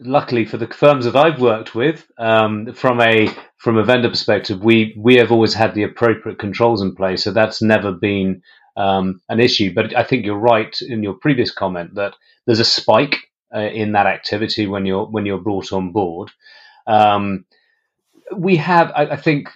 luckily 0.00 0.44
for 0.44 0.56
the 0.56 0.66
firms 0.68 1.04
that 1.04 1.16
I've 1.16 1.40
worked 1.40 1.74
with, 1.74 2.06
um, 2.18 2.72
from 2.72 3.00
a 3.00 3.28
from 3.58 3.76
a 3.76 3.84
vendor 3.84 4.08
perspective, 4.08 4.62
we 4.62 4.94
we 4.96 5.16
have 5.16 5.32
always 5.32 5.54
had 5.54 5.74
the 5.74 5.82
appropriate 5.82 6.38
controls 6.38 6.82
in 6.82 6.94
place, 6.94 7.24
so 7.24 7.32
that's 7.32 7.62
never 7.62 7.92
been 7.92 8.42
um, 8.76 9.20
an 9.28 9.40
issue. 9.40 9.72
But 9.74 9.96
I 9.96 10.02
think 10.02 10.24
you're 10.24 10.36
right 10.36 10.76
in 10.82 11.02
your 11.02 11.14
previous 11.14 11.50
comment 11.50 11.94
that 11.94 12.14
there's 12.46 12.60
a 12.60 12.64
spike 12.64 13.16
uh, 13.54 13.60
in 13.60 13.92
that 13.92 14.06
activity 14.06 14.66
when 14.66 14.86
you're 14.86 15.06
when 15.06 15.26
you're 15.26 15.38
brought 15.38 15.72
on 15.72 15.92
board. 15.92 16.30
Um, 16.86 17.44
we 18.36 18.56
have, 18.56 18.90
I, 18.94 19.06
I, 19.06 19.16
think, 19.16 19.48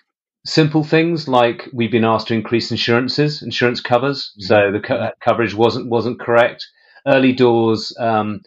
simple 0.45 0.85
things 0.85 1.29
like 1.29 1.69
we've 1.73 1.91
been 1.91 2.05
asked 2.05 2.29
to 2.29 2.35
increase 2.35 2.71
insurances, 2.71 3.43
insurance 3.43 3.81
covers, 3.81 4.33
mm-hmm. 4.33 4.47
so 4.47 4.73
the 4.73 4.81
co- 4.81 5.11
coverage 5.21 5.55
wasn't 5.55 5.89
wasn't 5.89 6.21
correct. 6.21 6.67
Early 7.07 7.33
doors, 7.33 7.97
um, 7.99 8.43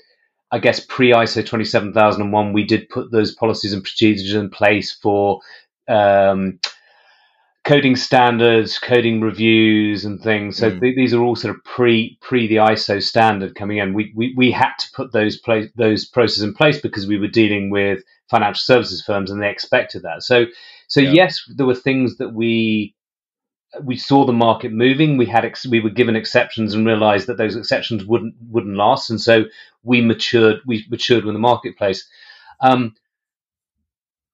I 0.54 0.60
guess 0.60 0.80
pre 0.80 1.12
ISO 1.12 1.46
twenty 1.46 1.66
seven 1.66 1.94
thousand 1.94 2.22
and 2.22 2.32
one, 2.32 2.54
we 2.54 2.64
did 2.64 2.88
put 2.90 3.12
those 3.12 3.34
policies 3.34 3.74
and 3.74 3.84
procedures 3.84 4.34
in 4.34 4.50
place 4.50 4.92
for. 4.94 5.42
Um, 5.88 6.60
coding 7.64 7.96
standards, 7.96 8.78
coding 8.78 9.22
reviews, 9.22 10.04
and 10.06 10.22
things. 10.22 10.58
So 10.58 10.70
mm. 10.70 10.80
th- 10.80 10.96
these 10.96 11.14
are 11.14 11.22
all 11.22 11.36
sort 11.36 11.56
of 11.56 11.64
pre 11.64 12.18
pre 12.22 12.48
the 12.48 12.58
ISO 12.58 13.02
standard 13.02 13.56
coming 13.56 13.78
in. 13.78 13.94
We 13.94 14.14
we, 14.16 14.34
we 14.36 14.52
had 14.52 14.74
to 14.80 14.92
put 14.94 15.12
those 15.12 15.38
pla- 15.38 15.72
those 15.76 16.06
processes 16.06 16.44
in 16.44 16.54
place 16.54 16.80
because 16.80 17.08
we 17.08 17.18
were 17.18 17.28
dealing 17.28 17.70
with 17.70 18.04
financial 18.30 18.62
services 18.62 19.04
firms 19.04 19.32
and 19.32 19.42
they 19.42 19.50
expected 19.50 20.04
that. 20.04 20.24
So 20.24 20.46
so 20.88 21.00
yeah. 21.00 21.12
yes, 21.12 21.42
there 21.56 21.66
were 21.66 21.76
things 21.76 22.18
that 22.18 22.34
we 22.34 22.96
we 23.82 23.98
saw 23.98 24.26
the 24.26 24.34
market 24.34 24.72
moving. 24.72 25.18
We 25.18 25.26
had 25.26 25.46
ex- 25.46 25.66
we 25.66 25.80
were 25.80 25.90
given 25.90 26.16
exceptions 26.16 26.74
and 26.74 26.86
realized 26.86 27.28
that 27.28 27.38
those 27.38 27.56
exceptions 27.56 28.06
wouldn't 28.06 28.36
wouldn't 28.50 28.78
last, 28.78 29.10
and 29.10 29.20
so 29.20 29.46
we 29.84 30.02
matured. 30.02 30.62
We 30.66 30.86
matured 30.90 31.26
with 31.26 31.36
the 31.36 31.40
marketplace. 31.40 32.08
Um, 32.60 32.96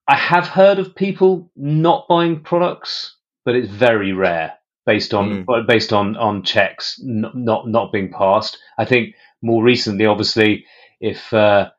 I 0.07 0.15
have 0.15 0.47
heard 0.47 0.79
of 0.79 0.95
people 0.95 1.51
not 1.55 2.07
buying 2.07 2.41
products 2.41 3.15
but 3.49 3.55
it's 3.55 3.69
very 3.69 4.13
rare 4.13 4.53
based 4.85 5.11
on 5.13 5.43
mm. 5.43 5.67
based 5.67 5.91
on 5.93 6.15
on 6.17 6.43
checks 6.43 6.99
not, 7.03 7.35
not 7.35 7.67
not 7.67 7.91
being 7.91 8.11
passed. 8.11 8.59
I 8.77 8.85
think 8.85 9.15
more 9.41 9.63
recently, 9.63 10.05
obviously, 10.05 10.65
if 10.99 11.33
uh, 11.33 11.71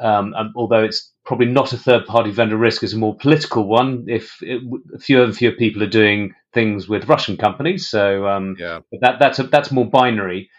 um, 0.00 0.34
um, 0.34 0.52
although 0.54 0.84
it's 0.84 1.12
probably 1.24 1.46
not 1.46 1.72
a 1.72 1.78
third 1.78 2.04
party 2.04 2.30
vendor 2.30 2.58
risk, 2.58 2.82
it's 2.82 2.92
a 2.92 2.98
more 2.98 3.16
political 3.16 3.66
one. 3.66 4.04
If 4.06 4.36
it, 4.42 4.60
fewer 5.00 5.24
and 5.24 5.34
fewer 5.34 5.52
people 5.52 5.82
are 5.82 5.86
doing 5.88 6.34
things 6.54 6.88
with 6.88 7.08
Russian 7.08 7.36
companies, 7.36 7.88
so 7.88 8.26
um, 8.28 8.56
yeah. 8.58 8.80
that 9.02 9.18
that's 9.20 9.38
a, 9.40 9.44
that's 9.44 9.72
more 9.72 9.86
binary. 9.90 10.50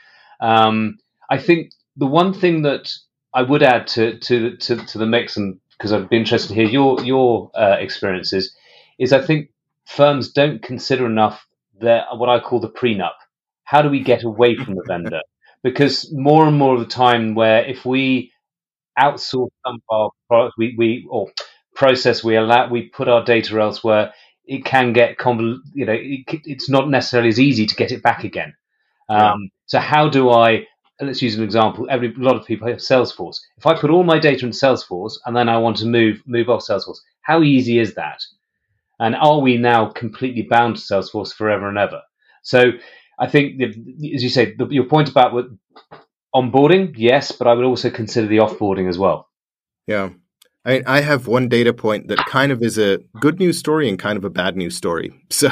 Um, 0.41 0.97
I 1.29 1.39
think 1.39 1.71
the 1.97 2.05
one 2.07 2.33
thing 2.33 2.63
that 2.63 2.91
I 3.33 3.43
would 3.43 3.63
add 3.63 3.87
to 3.89 4.19
to 4.19 4.57
to, 4.57 4.75
to 4.77 4.97
the 4.97 5.07
mix, 5.07 5.37
and 5.37 5.59
because 5.77 5.93
I'd 5.93 6.09
be 6.09 6.17
interested 6.17 6.49
to 6.49 6.55
hear 6.55 6.69
your 6.69 7.01
your 7.03 7.51
uh, 7.55 7.77
experiences, 7.79 8.55
is 8.99 9.13
I 9.13 9.21
think 9.21 9.49
firms 9.87 10.31
don't 10.31 10.61
consider 10.61 11.05
enough 11.07 11.47
their 11.79 12.05
what 12.13 12.29
I 12.29 12.39
call 12.39 12.59
the 12.59 12.69
prenup. 12.69 13.13
How 13.63 13.81
do 13.81 13.89
we 13.89 14.01
get 14.03 14.23
away 14.23 14.55
from 14.55 14.75
the 14.75 14.83
vendor? 14.87 15.21
Because 15.63 16.13
more 16.13 16.47
and 16.47 16.59
more 16.59 16.75
of 16.75 16.79
the 16.79 16.85
time, 16.85 17.33
where 17.33 17.65
if 17.65 17.85
we 17.85 18.31
outsource 18.99 19.49
some 19.65 19.75
of 19.75 19.81
our 19.89 20.09
products, 20.27 20.55
we, 20.57 20.75
we 20.77 21.07
or 21.09 21.31
process, 21.75 22.23
we 22.23 22.35
allow, 22.35 22.69
we 22.69 22.83
put 22.83 23.07
our 23.07 23.23
data 23.23 23.59
elsewhere. 23.59 24.13
It 24.47 24.65
can 24.65 24.93
get 24.93 25.17
convol- 25.17 25.59
you 25.73 25.85
know, 25.85 25.93
it, 25.93 26.23
it's 26.45 26.69
not 26.69 26.89
necessarily 26.89 27.29
as 27.29 27.39
easy 27.39 27.65
to 27.65 27.75
get 27.75 27.91
it 27.91 28.03
back 28.03 28.23
again. 28.23 28.55
Um, 29.09 29.49
so 29.65 29.79
how 29.79 30.09
do 30.09 30.29
I? 30.29 30.67
Let's 30.99 31.21
use 31.21 31.35
an 31.35 31.43
example. 31.43 31.87
Every 31.89 32.13
a 32.13 32.19
lot 32.19 32.37
of 32.37 32.45
people 32.45 32.67
have 32.67 32.77
Salesforce. 32.77 33.41
If 33.57 33.65
I 33.65 33.77
put 33.77 33.89
all 33.89 34.03
my 34.03 34.17
data 34.17 34.45
in 34.45 34.51
Salesforce 34.51 35.17
and 35.25 35.35
then 35.35 35.49
I 35.49 35.57
want 35.57 35.77
to 35.77 35.85
move 35.85 36.21
move 36.25 36.49
off 36.49 36.65
Salesforce, 36.65 36.99
how 37.21 37.43
easy 37.43 37.79
is 37.79 37.95
that? 37.95 38.23
And 38.99 39.15
are 39.15 39.39
we 39.39 39.57
now 39.57 39.87
completely 39.87 40.43
bound 40.43 40.77
to 40.77 40.81
Salesforce 40.81 41.33
forever 41.33 41.67
and 41.67 41.77
ever? 41.77 42.01
So 42.43 42.71
I 43.19 43.27
think, 43.27 43.61
as 43.61 43.75
you 44.23 44.29
say, 44.29 44.55
the, 44.55 44.67
your 44.67 44.85
point 44.85 45.09
about 45.09 45.33
what, 45.33 45.47
onboarding, 46.33 46.93
yes, 46.95 47.31
but 47.31 47.47
I 47.47 47.53
would 47.53 47.65
also 47.65 47.89
consider 47.89 48.27
the 48.27 48.37
offboarding 48.37 48.87
as 48.87 48.97
well. 48.97 49.29
Yeah. 49.87 50.09
I, 50.65 50.81
I 50.86 51.01
have 51.01 51.27
one 51.27 51.48
data 51.48 51.74
point 51.74 52.07
that 52.07 52.17
kind 52.25 52.51
of 52.51 52.62
is 52.63 52.77
a 52.77 53.00
good 53.19 53.39
news 53.39 53.60
story 53.60 53.88
and 53.88 54.00
kind 54.00 54.17
of 54.17 54.25
a 54.25 54.29
bad 54.29 54.55
news 54.55 54.75
story. 54.75 55.13
So 55.29 55.50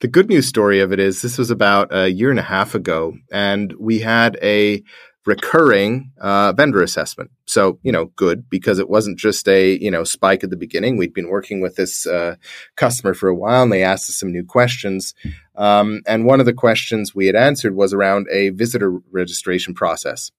the 0.00 0.08
good 0.08 0.28
news 0.28 0.46
story 0.46 0.80
of 0.80 0.92
it 0.92 0.98
is 0.98 1.22
this 1.22 1.38
was 1.38 1.50
about 1.50 1.94
a 1.94 2.10
year 2.10 2.30
and 2.30 2.38
a 2.38 2.42
half 2.42 2.74
ago, 2.74 3.14
and 3.32 3.72
we 3.78 4.00
had 4.00 4.36
a 4.42 4.82
recurring 5.24 6.10
uh, 6.20 6.52
vendor 6.52 6.82
assessment. 6.82 7.30
So, 7.46 7.78
you 7.82 7.92
know, 7.92 8.06
good 8.16 8.50
because 8.50 8.78
it 8.78 8.88
wasn't 8.88 9.18
just 9.18 9.46
a, 9.48 9.78
you 9.78 9.90
know, 9.90 10.04
spike 10.04 10.42
at 10.42 10.50
the 10.50 10.56
beginning. 10.56 10.96
We'd 10.96 11.14
been 11.14 11.28
working 11.28 11.60
with 11.60 11.76
this 11.76 12.06
uh, 12.06 12.36
customer 12.76 13.14
for 13.14 13.28
a 13.28 13.34
while 13.34 13.62
and 13.62 13.72
they 13.72 13.84
asked 13.84 14.10
us 14.10 14.16
some 14.16 14.32
new 14.32 14.44
questions. 14.44 15.14
Um, 15.54 16.02
and 16.06 16.24
one 16.24 16.40
of 16.40 16.46
the 16.46 16.52
questions 16.52 17.14
we 17.14 17.26
had 17.26 17.36
answered 17.36 17.76
was 17.76 17.92
around 17.92 18.26
a 18.30 18.50
visitor 18.50 18.98
registration 19.12 19.74
process. 19.74 20.32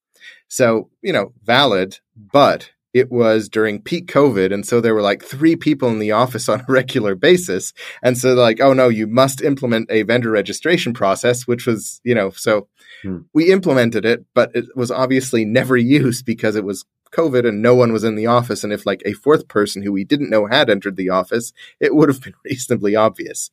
So, 0.48 0.90
you 1.00 1.12
know, 1.12 1.32
valid, 1.42 1.98
but 2.14 2.70
it 2.94 3.10
was 3.10 3.48
during 3.48 3.82
peak 3.82 4.06
COVID. 4.06 4.54
And 4.54 4.64
so 4.64 4.80
there 4.80 4.94
were 4.94 5.02
like 5.02 5.22
three 5.22 5.56
people 5.56 5.88
in 5.88 5.98
the 5.98 6.12
office 6.12 6.48
on 6.48 6.60
a 6.60 6.72
regular 6.72 7.14
basis. 7.14 7.74
And 8.02 8.16
so 8.16 8.32
like, 8.34 8.60
oh 8.60 8.72
no, 8.72 8.88
you 8.88 9.06
must 9.06 9.42
implement 9.42 9.90
a 9.90 10.02
vendor 10.02 10.30
registration 10.30 10.94
process, 10.94 11.46
which 11.46 11.66
was, 11.66 12.00
you 12.04 12.14
know, 12.14 12.30
so 12.30 12.68
Hmm. 13.04 13.18
We 13.32 13.52
implemented 13.52 14.04
it, 14.04 14.24
but 14.34 14.50
it 14.54 14.64
was 14.74 14.90
obviously 14.90 15.44
never 15.44 15.76
used 15.76 16.24
because 16.24 16.56
it 16.56 16.64
was 16.64 16.86
COVID 17.12 17.46
and 17.46 17.62
no 17.62 17.74
one 17.74 17.92
was 17.92 18.02
in 18.02 18.16
the 18.16 18.26
office. 18.26 18.64
And 18.64 18.72
if 18.72 18.86
like 18.86 19.02
a 19.04 19.12
fourth 19.12 19.46
person 19.46 19.82
who 19.82 19.92
we 19.92 20.04
didn't 20.04 20.30
know 20.30 20.46
had 20.46 20.70
entered 20.70 20.96
the 20.96 21.10
office, 21.10 21.52
it 21.78 21.94
would 21.94 22.08
have 22.08 22.22
been 22.22 22.34
reasonably 22.44 22.96
obvious. 22.96 23.50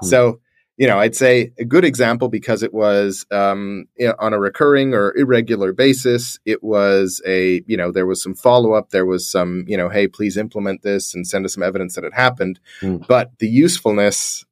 Hmm. 0.00 0.08
So, 0.08 0.40
you 0.76 0.86
know, 0.86 0.98
I'd 0.98 1.14
say 1.14 1.52
a 1.58 1.64
good 1.64 1.84
example 1.84 2.28
because 2.28 2.62
it 2.62 2.72
was 2.72 3.26
um, 3.30 3.84
you 3.96 4.08
know, 4.08 4.14
on 4.18 4.32
a 4.32 4.40
recurring 4.40 4.94
or 4.94 5.16
irregular 5.16 5.72
basis. 5.72 6.38
It 6.46 6.62
was 6.62 7.20
a, 7.26 7.62
you 7.66 7.76
know, 7.76 7.92
there 7.92 8.06
was 8.06 8.22
some 8.22 8.34
follow 8.34 8.72
up. 8.72 8.90
There 8.90 9.06
was 9.06 9.30
some, 9.30 9.64
you 9.68 9.76
know, 9.76 9.88
hey, 9.88 10.08
please 10.08 10.36
implement 10.36 10.82
this 10.82 11.14
and 11.14 11.26
send 11.26 11.44
us 11.44 11.54
some 11.54 11.62
evidence 11.62 11.94
that 11.94 12.04
it 12.04 12.14
happened. 12.14 12.58
Hmm. 12.80 12.98
But 13.06 13.38
the 13.38 13.48
usefulness, 13.48 14.44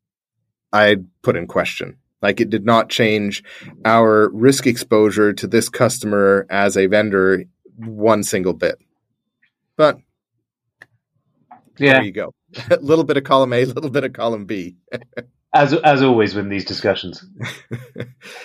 I'd 0.73 1.07
put 1.23 1.37
in 1.37 1.47
question. 1.47 1.97
Like 2.23 2.41
it 2.41 2.51
did 2.51 2.67
not 2.67 2.91
change 2.91 3.43
our 3.87 4.29
risk 4.31 4.67
exposure 4.67 5.33
to 5.33 5.47
this 5.47 5.71
customer 5.71 6.47
as 6.51 6.77
a 6.77 6.87
vendor 6.87 7.45
one 7.79 8.25
single 8.25 8.53
bit. 8.53 8.79
But 9.77 9.99
yeah. 11.79 11.95
there 11.95 12.05
you 12.05 12.13
go. 12.13 12.35
a 12.71 12.77
little 12.77 13.05
bit 13.05 13.17
of 13.17 13.25
column 13.25 13.55
A, 13.55 13.63
a 13.63 13.67
little 13.67 13.91
bit 13.91 14.05
of 14.05 14.13
column 14.13 14.45
B. 14.45 14.77
as 15.55 15.73
as 15.73 16.03
always 16.03 16.35
with 16.35 16.49
these 16.49 16.65
discussions. 16.65 17.25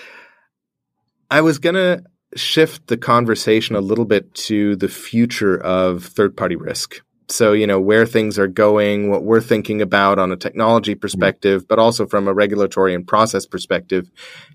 I 1.32 1.42
was 1.42 1.60
gonna 1.60 2.04
shift 2.36 2.88
the 2.88 2.98
conversation 2.98 3.76
a 3.76 3.82
little 3.82 4.06
bit 4.06 4.34
to 4.34 4.76
the 4.76 4.88
future 4.88 5.58
of 5.58 6.04
third 6.04 6.36
party 6.36 6.56
risk 6.56 7.02
so 7.30 7.54
you 7.54 7.66
know 7.66 7.80
where 7.80 8.06
things 8.06 8.38
are 8.38 8.48
going 8.48 9.10
what 9.10 9.24
we're 9.24 9.42
thinking 9.42 9.82
about 9.82 10.20
on 10.20 10.32
a 10.32 10.36
technology 10.36 10.94
mm-hmm. 10.94 11.00
perspective 11.00 11.62
mm-hmm. 11.62 11.68
but 11.68 11.80
also 11.80 12.06
from 12.06 12.28
a 12.28 12.34
regulatory 12.34 12.94
and 12.94 13.08
process 13.08 13.46
perspective 13.46 14.10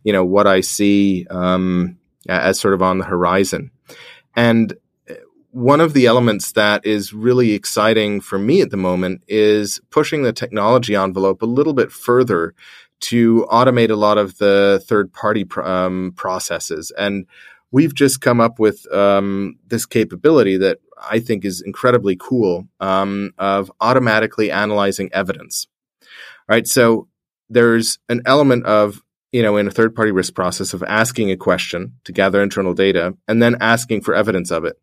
you 0.04 0.12
know 0.12 0.24
what 0.24 0.46
i 0.46 0.60
see 0.60 1.26
um, 1.30 1.96
as 2.28 2.60
sort 2.60 2.74
of 2.74 2.82
on 2.82 2.98
the 2.98 3.04
horizon 3.04 3.70
and 4.36 4.74
one 5.52 5.80
of 5.80 5.92
the 5.94 6.06
elements 6.06 6.52
that 6.52 6.84
is 6.86 7.12
really 7.12 7.52
exciting 7.52 8.20
for 8.20 8.38
me 8.38 8.60
at 8.60 8.70
the 8.70 8.76
moment 8.76 9.22
is 9.26 9.80
pushing 9.90 10.22
the 10.22 10.32
technology 10.32 10.94
envelope 10.94 11.42
a 11.42 11.46
little 11.46 11.72
bit 11.72 11.90
further 11.90 12.54
to 13.00 13.46
automate 13.50 13.90
a 13.90 13.96
lot 13.96 14.18
of 14.18 14.38
the 14.38 14.82
third 14.86 15.12
party 15.12 15.44
pr- 15.44 15.62
um, 15.62 16.12
processes 16.16 16.92
and 16.98 17.26
we've 17.70 17.94
just 17.94 18.20
come 18.20 18.40
up 18.40 18.58
with 18.58 18.90
um, 18.92 19.56
this 19.66 19.86
capability 19.86 20.56
that 20.56 20.78
I 21.00 21.20
think 21.20 21.44
is 21.44 21.60
incredibly 21.60 22.16
cool 22.16 22.68
um, 22.80 23.32
of 23.38 23.70
automatically 23.80 24.50
analyzing 24.50 25.10
evidence. 25.12 25.66
Right. 26.48 26.66
So 26.66 27.08
there's 27.48 27.98
an 28.08 28.22
element 28.26 28.66
of, 28.66 29.02
you 29.32 29.42
know, 29.42 29.56
in 29.56 29.68
a 29.68 29.70
third 29.70 29.94
party 29.94 30.10
risk 30.10 30.34
process 30.34 30.74
of 30.74 30.82
asking 30.82 31.30
a 31.30 31.36
question 31.36 31.94
to 32.04 32.12
gather 32.12 32.42
internal 32.42 32.74
data 32.74 33.16
and 33.28 33.40
then 33.42 33.56
asking 33.60 34.02
for 34.02 34.14
evidence 34.14 34.50
of 34.50 34.64
it. 34.64 34.76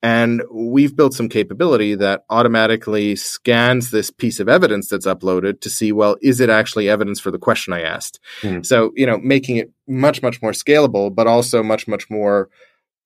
And 0.00 0.42
we've 0.52 0.94
built 0.94 1.14
some 1.14 1.28
capability 1.28 1.96
that 1.96 2.24
automatically 2.30 3.16
scans 3.16 3.90
this 3.90 4.10
piece 4.10 4.38
of 4.38 4.48
evidence 4.48 4.88
that's 4.88 5.06
uploaded 5.06 5.60
to 5.62 5.70
see, 5.70 5.90
well, 5.90 6.16
is 6.22 6.38
it 6.40 6.50
actually 6.50 6.88
evidence 6.88 7.18
for 7.18 7.32
the 7.32 7.38
question 7.38 7.72
I 7.72 7.82
asked? 7.82 8.20
Mm. 8.42 8.64
So, 8.64 8.92
you 8.94 9.06
know, 9.06 9.18
making 9.18 9.56
it 9.56 9.72
much, 9.88 10.22
much 10.22 10.40
more 10.40 10.52
scalable, 10.52 11.12
but 11.12 11.26
also 11.26 11.64
much, 11.64 11.88
much 11.88 12.08
more 12.08 12.48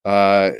uh, 0.05 0.51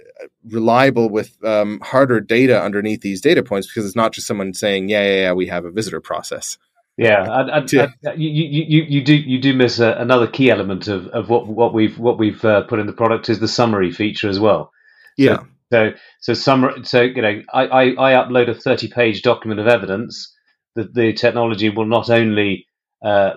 reliable 0.49 1.09
with 1.09 1.37
um, 1.45 1.81
harder 1.81 2.21
data 2.21 2.63
underneath 2.63 3.01
these 3.01 3.21
data 3.21 3.43
points 3.43 3.67
because 3.67 3.85
it's 3.85 3.97
not 3.97 4.13
just 4.13 4.27
someone 4.27 4.55
saying, 4.55 4.89
"Yeah, 4.89 5.03
yeah, 5.03 5.21
yeah, 5.23 5.33
we 5.33 5.47
have 5.49 5.65
a 5.65 5.71
visitor 5.71 6.01
process." 6.01 6.59
Yeah, 6.97 7.23
I, 7.23 7.59
I, 7.59 7.65
I, 8.07 8.13
you, 8.15 8.29
you, 8.29 8.85
you 8.89 9.05
do 9.05 9.15
you 9.15 9.41
do 9.41 9.55
miss 9.55 9.81
a, 9.81 9.95
another 9.95 10.27
key 10.27 10.51
element 10.51 10.89
of, 10.89 11.09
of 11.09 11.29
what 11.29 11.49
what 11.49 11.75
we've 11.75 11.99
what 11.99 12.19
we've 12.19 12.45
uh, 12.45 12.63
put 12.63 12.79
in 12.79 12.87
the 12.87 12.93
product 12.93 13.29
is 13.29 13.41
the 13.41 13.49
summary 13.49 13.91
feature 13.91 14.29
as 14.29 14.39
well. 14.39 14.73
Yeah. 15.17 15.43
So 15.73 15.93
so 16.21 16.35
so 16.35 16.35
summary. 16.35 16.85
So 16.85 17.01
you 17.01 17.23
know, 17.23 17.43
I, 17.53 17.67
I, 17.67 17.83
I 18.13 18.25
upload 18.25 18.51
a 18.51 18.55
thirty 18.55 18.89
page 18.89 19.23
document 19.23 19.61
of 19.61 19.67
evidence. 19.67 20.31
That 20.75 20.95
the 20.95 21.13
technology 21.13 21.69
will 21.69 21.85
not 21.85 22.09
only 22.09 22.67
uh, 23.05 23.33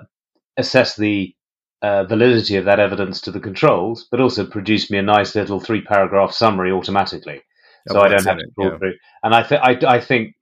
assess 0.58 0.96
the 0.96 1.36
uh, 1.82 2.06
validity 2.06 2.56
of 2.56 2.66
that 2.66 2.80
evidence 2.80 3.22
to 3.22 3.32
the 3.32 3.42
controls, 3.42 4.08
but 4.10 4.22
also 4.22 4.46
produce 4.46 4.90
me 4.90 4.98
a 4.98 5.02
nice 5.02 5.36
little 5.36 5.60
three 5.60 5.82
paragraph 5.82 6.32
summary 6.32 6.72
automatically, 6.72 7.42
so 7.90 8.00
I 8.00 8.08
don't 8.08 8.26
have 8.26 8.38
to 8.38 8.48
crawl 8.56 8.72
yeah. 8.72 8.78
through. 8.78 8.94
And 9.24 9.36
I 9.36 9.44
think 9.44 9.62
I, 9.62 9.96
I 9.96 10.00
think 10.00 10.36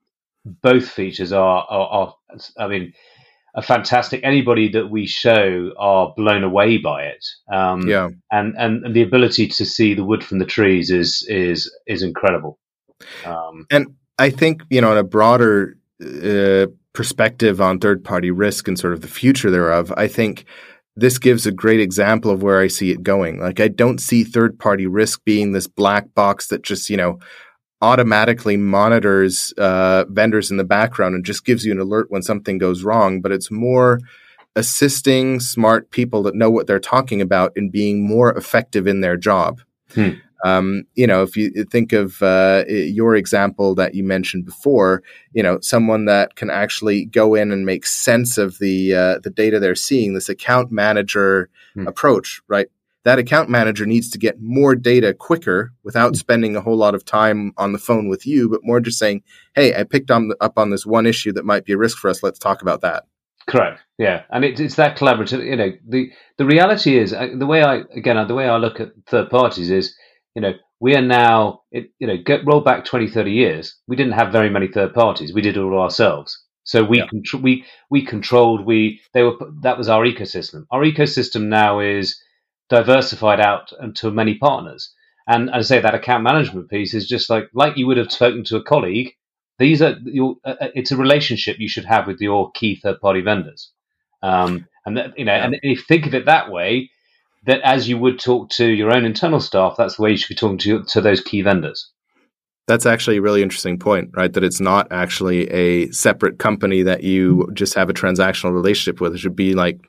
both 0.45 0.87
features 0.87 1.31
are, 1.31 1.65
are, 1.69 1.89
are, 1.89 2.15
I 2.59 2.67
mean, 2.67 2.93
fantastic. 3.61 4.21
Anybody 4.23 4.69
that 4.69 4.89
we 4.89 5.05
show 5.05 5.71
are 5.77 6.13
blown 6.15 6.43
away 6.43 6.77
by 6.77 7.03
it. 7.03 7.25
Um, 7.51 7.87
yeah, 7.87 8.09
and, 8.31 8.55
and 8.57 8.85
and 8.85 8.95
the 8.95 9.03
ability 9.03 9.47
to 9.47 9.65
see 9.65 9.93
the 9.93 10.05
wood 10.05 10.23
from 10.23 10.39
the 10.39 10.45
trees 10.45 10.89
is 10.89 11.25
is 11.29 11.71
is 11.87 12.01
incredible. 12.01 12.59
Um, 13.25 13.65
and 13.69 13.95
I 14.17 14.29
think 14.29 14.63
you 14.69 14.81
know, 14.81 14.91
in 14.91 14.97
a 14.97 15.03
broader 15.03 15.77
uh, 16.01 16.67
perspective 16.93 17.61
on 17.61 17.79
third 17.79 18.03
party 18.03 18.31
risk 18.31 18.67
and 18.67 18.77
sort 18.79 18.93
of 18.93 19.01
the 19.01 19.07
future 19.07 19.51
thereof, 19.51 19.93
I 19.97 20.07
think 20.07 20.45
this 20.95 21.17
gives 21.17 21.45
a 21.45 21.51
great 21.51 21.79
example 21.79 22.31
of 22.31 22.43
where 22.43 22.59
I 22.59 22.67
see 22.67 22.91
it 22.91 23.01
going. 23.01 23.39
Like, 23.39 23.59
I 23.59 23.67
don't 23.67 23.99
see 23.99 24.23
third 24.23 24.59
party 24.59 24.85
risk 24.85 25.23
being 25.25 25.51
this 25.51 25.67
black 25.67 26.13
box 26.13 26.47
that 26.47 26.61
just, 26.61 26.89
you 26.89 26.97
know, 26.97 27.19
automatically 27.83 28.55
monitors 28.55 29.53
uh, 29.57 30.05
vendors 30.07 30.49
in 30.49 30.55
the 30.55 30.63
background 30.63 31.15
and 31.15 31.25
just 31.25 31.43
gives 31.43 31.65
you 31.65 31.71
an 31.73 31.79
alert 31.79 32.09
when 32.09 32.23
something 32.23 32.57
goes 32.57 32.81
wrong, 32.81 33.19
but 33.19 33.33
it's 33.33 33.51
more 33.51 33.99
assisting 34.55 35.41
smart 35.41 35.91
people 35.91 36.23
that 36.23 36.33
know 36.33 36.49
what 36.49 36.65
they're 36.65 36.79
talking 36.79 37.19
about 37.19 37.51
in 37.57 37.69
being 37.69 38.07
more 38.07 38.31
effective 38.37 38.87
in 38.87 39.01
their 39.01 39.17
job. 39.17 39.59
Hmm. 39.93 40.11
Um, 40.45 40.83
you 40.95 41.05
know, 41.05 41.23
if 41.23 41.35
you 41.35 41.51
think 41.65 41.91
of 41.91 42.21
uh, 42.21 42.63
your 42.67 43.15
example 43.15 43.75
that 43.75 43.95
you 43.95 44.03
mentioned 44.03 44.45
before, 44.45 45.03
you 45.33 45.43
know, 45.43 45.59
someone 45.61 46.05
that 46.05 46.35
can 46.35 46.49
actually 46.49 47.05
go 47.05 47.35
in 47.35 47.51
and 47.51 47.65
make 47.65 47.85
sense 47.85 48.37
of 48.37 48.59
the 48.59 48.95
uh, 48.95 49.19
the 49.19 49.29
data 49.29 49.59
they're 49.59 49.75
seeing, 49.75 50.13
this 50.13 50.29
account 50.29 50.71
manager 50.71 51.49
hmm. 51.73 51.85
approach, 51.85 52.41
right? 52.47 52.67
That 53.05 53.19
account 53.19 53.49
manager 53.49 53.85
needs 53.85 54.09
to 54.11 54.17
get 54.17 54.41
more 54.41 54.75
data 54.75 55.13
quicker 55.13 55.73
without 55.83 56.15
spending 56.15 56.55
a 56.55 56.61
whole 56.61 56.77
lot 56.77 56.95
of 56.95 57.03
time 57.03 57.53
on 57.57 57.73
the 57.73 57.79
phone 57.79 58.07
with 58.07 58.25
you, 58.25 58.49
but 58.49 58.61
more 58.63 58.79
just 58.79 58.99
saying, 58.99 59.23
"Hey, 59.55 59.75
I 59.75 59.83
picked 59.83 60.11
on, 60.11 60.31
up 60.39 60.57
on 60.57 60.69
this 60.69 60.85
one 60.85 61.05
issue 61.05 61.33
that 61.33 61.45
might 61.45 61.65
be 61.65 61.73
a 61.73 61.77
risk 61.77 61.97
for 61.97 62.09
us. 62.09 62.23
Let's 62.23 62.39
talk 62.39 62.61
about 62.61 62.81
that." 62.81 63.03
Correct. 63.47 63.81
Yeah, 63.97 64.23
and 64.29 64.45
it, 64.45 64.59
it's 64.59 64.75
that 64.75 64.97
collaborative. 64.97 65.45
You 65.45 65.55
know, 65.55 65.71
the 65.87 66.11
the 66.37 66.45
reality 66.45 66.97
is 66.97 67.13
uh, 67.13 67.27
the 67.37 67.45
way 67.45 67.61
I 67.61 67.83
again 67.95 68.25
the 68.27 68.35
way 68.35 68.47
I 68.47 68.57
look 68.57 68.79
at 68.79 68.93
third 69.07 69.29
parties 69.29 69.69
is 69.69 69.95
you 70.35 70.41
know, 70.41 70.53
we 70.79 70.95
are 70.95 71.01
now, 71.01 71.61
it, 71.71 71.91
you 71.99 72.07
know, 72.07 72.17
get 72.17 72.45
roll 72.45 72.61
back 72.61 72.85
20, 72.85 73.07
30 73.07 73.31
years. 73.31 73.75
We 73.87 73.95
didn't 73.95 74.13
have 74.13 74.31
very 74.31 74.49
many 74.49 74.67
third 74.67 74.93
parties. 74.93 75.33
We 75.33 75.41
did 75.41 75.57
it 75.57 75.61
all 75.61 75.79
ourselves. 75.79 76.39
So 76.65 76.83
we 76.83 76.99
yeah. 76.99 77.05
contr- 77.13 77.41
we 77.41 77.65
we 77.89 78.05
controlled. 78.05 78.65
We 78.65 79.01
they 79.13 79.21
were 79.23 79.33
that 79.63 79.77
was 79.77 79.89
our 79.89 80.05
ecosystem. 80.05 80.65
Our 80.71 80.83
ecosystem 80.83 81.43
now 81.43 81.81
is 81.81 82.17
diversified 82.73 83.39
out 83.39 83.71
to 83.95 84.09
many 84.09 84.35
partners. 84.35 84.91
And 85.27 85.51
I 85.51 85.61
say, 85.61 85.79
that 85.79 85.93
account 85.93 86.23
management 86.23 86.69
piece 86.69 86.93
is 86.95 87.07
just 87.07 87.29
like 87.29 87.45
like 87.53 87.77
you 87.77 87.85
would 87.87 87.97
have 87.97 88.11
spoken 88.11 88.43
to 88.45 88.57
a 88.57 88.63
colleague. 88.63 89.11
These 89.59 89.81
are 89.81 89.95
your. 90.05 90.35
Uh, 90.43 90.55
uh 90.59 90.67
it's 90.73 90.91
a 90.91 90.97
relationship 90.97 91.57
you 91.59 91.69
should 91.69 91.85
have 91.85 92.07
with 92.07 92.19
your 92.19 92.51
key 92.51 92.75
third 92.75 92.99
party 92.99 93.21
vendors. 93.21 93.71
Um, 94.23 94.67
and 94.85 94.97
that, 94.97 95.17
you 95.17 95.25
know, 95.25 95.35
yeah. 95.35 95.45
and 95.45 95.55
if 95.55 95.63
you 95.63 95.75
think 95.75 96.07
of 96.07 96.15
it 96.15 96.25
that 96.25 96.51
way, 96.51 96.89
that 97.45 97.61
as 97.61 97.87
you 97.87 97.97
would 97.97 98.19
talk 98.19 98.49
to 98.51 98.65
your 98.65 98.93
own 98.93 99.05
internal 99.05 99.39
staff, 99.39 99.75
that's 99.77 99.97
the 99.97 100.01
way 100.01 100.11
you 100.11 100.17
should 100.17 100.29
be 100.29 100.35
talking 100.35 100.57
to, 100.59 100.83
to 100.83 101.01
those 101.01 101.21
key 101.21 101.41
vendors. 101.41 101.91
That's 102.67 102.85
actually 102.85 103.17
a 103.17 103.21
really 103.21 103.43
interesting 103.43 103.77
point, 103.77 104.11
right? 104.13 104.31
That 104.31 104.43
it's 104.43 104.61
not 104.61 104.87
actually 104.91 105.49
a 105.51 105.91
separate 105.91 106.39
company 106.39 106.83
that 106.83 107.03
you 107.03 107.49
just 107.53 107.73
have 107.73 107.89
a 107.89 107.93
transactional 107.93 108.53
relationship 108.53 109.01
with. 109.01 109.13
It 109.13 109.19
should 109.19 109.35
be 109.35 109.53
like, 109.53 109.79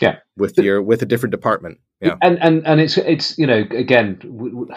yeah, 0.00 0.16
with 0.36 0.56
your 0.58 0.82
with 0.82 1.02
a 1.02 1.06
different 1.06 1.32
department. 1.32 1.78
Yeah, 2.00 2.16
and 2.22 2.38
and 2.42 2.66
and 2.66 2.80
it's 2.80 2.96
it's 2.96 3.38
you 3.38 3.46
know 3.46 3.64
again, 3.70 4.68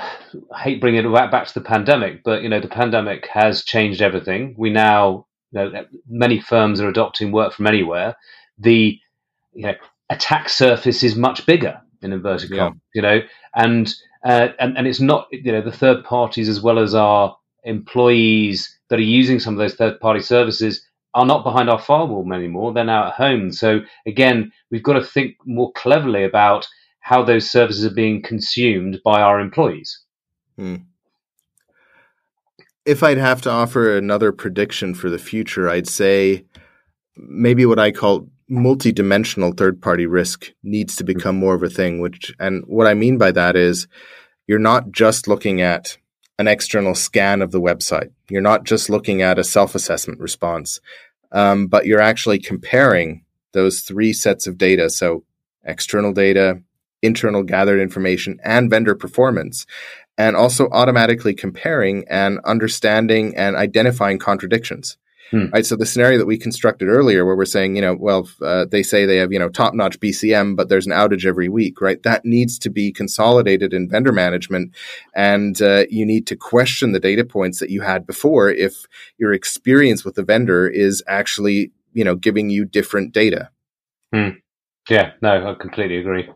I 0.54 0.60
hate 0.60 0.82
bringing 0.82 1.06
it 1.06 1.32
back 1.32 1.48
to 1.48 1.54
the 1.54 1.62
pandemic, 1.62 2.24
but 2.24 2.44
you 2.44 2.50
know 2.50 2.60
the 2.60 2.68
pandemic 2.68 3.28
has 3.28 3.64
changed 3.64 4.02
everything. 4.02 4.56
We 4.58 4.70
now 4.70 5.28
you 5.52 5.62
know, 5.62 5.86
many 6.08 6.40
firms 6.40 6.82
are 6.82 6.90
adopting 6.90 7.32
work 7.32 7.54
from 7.54 7.68
anywhere. 7.68 8.16
The 8.58 9.00
you 9.54 9.64
know, 9.64 9.76
attack 10.10 10.50
surface 10.50 11.04
is 11.04 11.16
much 11.16 11.46
bigger 11.46 11.82
in 12.02 12.12
inverted 12.12 12.50
yeah. 12.50 12.58
commas, 12.58 12.80
you 12.94 13.02
know, 13.02 13.22
and, 13.56 13.94
uh, 14.26 14.50
and 14.60 14.78
and 14.78 14.88
it's 14.88 15.00
not 15.00 15.28
you 15.32 15.52
know 15.52 15.62
the 15.62 15.72
third 15.72 16.04
parties 16.04 16.50
as 16.50 16.62
well 16.62 16.80
as 16.80 16.94
our 16.94 17.38
employees 17.64 18.78
that 18.90 19.00
are 19.00 19.04
using 19.04 19.40
some 19.40 19.54
of 19.54 19.60
those 19.60 19.76
third 19.76 20.00
party 20.00 20.20
services 20.20 20.86
are 21.14 21.26
not 21.26 21.44
behind 21.44 21.70
our 21.70 21.80
firewall 21.80 22.32
anymore. 22.34 22.74
They're 22.74 22.84
now 22.84 23.08
at 23.08 23.14
home. 23.14 23.52
So 23.52 23.82
again, 24.06 24.52
we've 24.72 24.84
got 24.84 24.94
to 24.94 25.04
think 25.04 25.36
more 25.46 25.72
cleverly 25.74 26.24
about 26.24 26.68
how 27.00 27.24
those 27.24 27.50
services 27.50 27.86
are 27.86 27.94
being 27.94 28.22
consumed 28.22 29.00
by 29.04 29.22
our 29.22 29.40
employees. 29.40 30.00
Hmm. 30.58 30.76
If 32.86 33.04
I'd 33.04 33.18
have 33.18 33.42
to 33.42 33.50
offer 33.50 33.96
another 33.98 34.32
prediction 34.32 34.94
for 34.94 35.10
the 35.10 35.20
future, 35.20 35.70
I'd 35.70 35.88
say 35.88 36.46
maybe 37.16 37.66
what 37.66 37.80
I 37.80 37.92
call 37.92 38.28
multi-dimensional 38.50 39.54
third-party 39.54 40.06
risk 40.06 40.52
needs 40.64 40.96
to 40.96 41.04
become 41.04 41.38
more 41.38 41.56
of 41.56 41.64
a 41.64 41.70
thing 41.70 42.02
which 42.02 42.34
and 42.40 42.64
what 42.68 42.86
i 42.86 42.94
mean 42.94 43.18
by 43.18 43.32
that 43.32 43.56
is 43.56 43.88
you're 44.48 44.60
not 44.60 44.92
just 44.92 45.28
looking 45.28 45.62
at 45.62 45.98
an 46.44 46.54
external 46.54 46.96
scan 46.96 47.42
of 47.42 47.52
the 47.52 47.62
website. 47.62 48.12
You're 48.30 48.42
not 48.42 48.64
just 48.64 48.90
looking 48.90 49.22
at 49.22 49.40
a 49.40 49.44
self-assessment 49.44 50.20
response 50.20 50.80
um, 51.34 51.68
but 51.68 51.86
you're 51.86 52.00
actually 52.00 52.40
comparing 52.40 53.26
those 53.52 53.82
three 53.82 54.14
sets 54.14 54.48
of 54.48 54.58
data. 54.58 54.90
So 54.90 55.24
external 55.66 56.14
data 56.14 56.62
internal 57.02 57.44
gathered 57.44 57.82
information 57.82 58.40
and 58.46 58.70
vendor 58.70 58.96
performance 58.96 59.66
and 60.18 60.38
also 60.38 60.70
automatically 60.70 61.34
comparing 61.34 62.06
and 62.08 62.40
understanding 62.46 63.36
and 63.36 63.58
identifying 63.58 64.20
contradictions 64.20 64.98
Hmm. 65.34 65.48
Right. 65.52 65.66
So 65.66 65.76
the 65.76 65.88
scenario 65.88 66.20
that 66.20 66.28
we 66.28 66.38
constructed 66.38 66.90
earlier, 66.90 67.26
where 67.26 67.36
we're 67.36 67.46
saying, 67.46 67.76
you 67.76 67.82
know, 67.82 67.96
well, 68.00 68.30
uh, 68.40 68.66
they 68.66 68.84
say 68.84 69.08
they 69.08 69.18
have, 69.18 69.34
you 69.34 69.40
know, 69.40 69.50
top 69.50 69.74
notch 69.74 70.00
BCM, 70.00 70.56
but 70.56 70.70
there's 70.70 70.86
an 70.86 70.92
outage 70.92 71.26
every 71.26 71.50
week, 71.50 71.82
right? 71.82 72.02
That 72.04 72.24
needs 72.24 72.60
to 72.60 72.70
be 72.70 72.92
consolidated 72.92 73.74
in 73.74 73.90
vendor 73.90 74.12
management. 74.12 74.76
And 75.16 75.60
uh, 75.60 75.86
you 75.90 76.06
need 76.06 76.28
to 76.28 76.36
question 76.36 76.92
the 76.92 77.00
data 77.00 77.26
points 77.26 77.60
that 77.62 77.72
you 77.72 77.82
had 77.82 78.06
before 78.06 78.52
if 78.52 78.86
your 79.18 79.34
experience 79.34 80.06
with 80.06 80.14
the 80.14 80.24
vendor 80.24 80.68
is 80.68 81.02
actually, 81.08 81.72
you 81.94 82.04
know, 82.04 82.16
giving 82.16 82.52
you 82.52 82.64
different 82.64 83.12
data. 83.12 83.50
Hmm. 84.14 84.38
Yeah. 84.88 85.14
No, 85.24 85.50
I 85.50 85.56
completely 85.56 85.98
agree. 85.98 86.30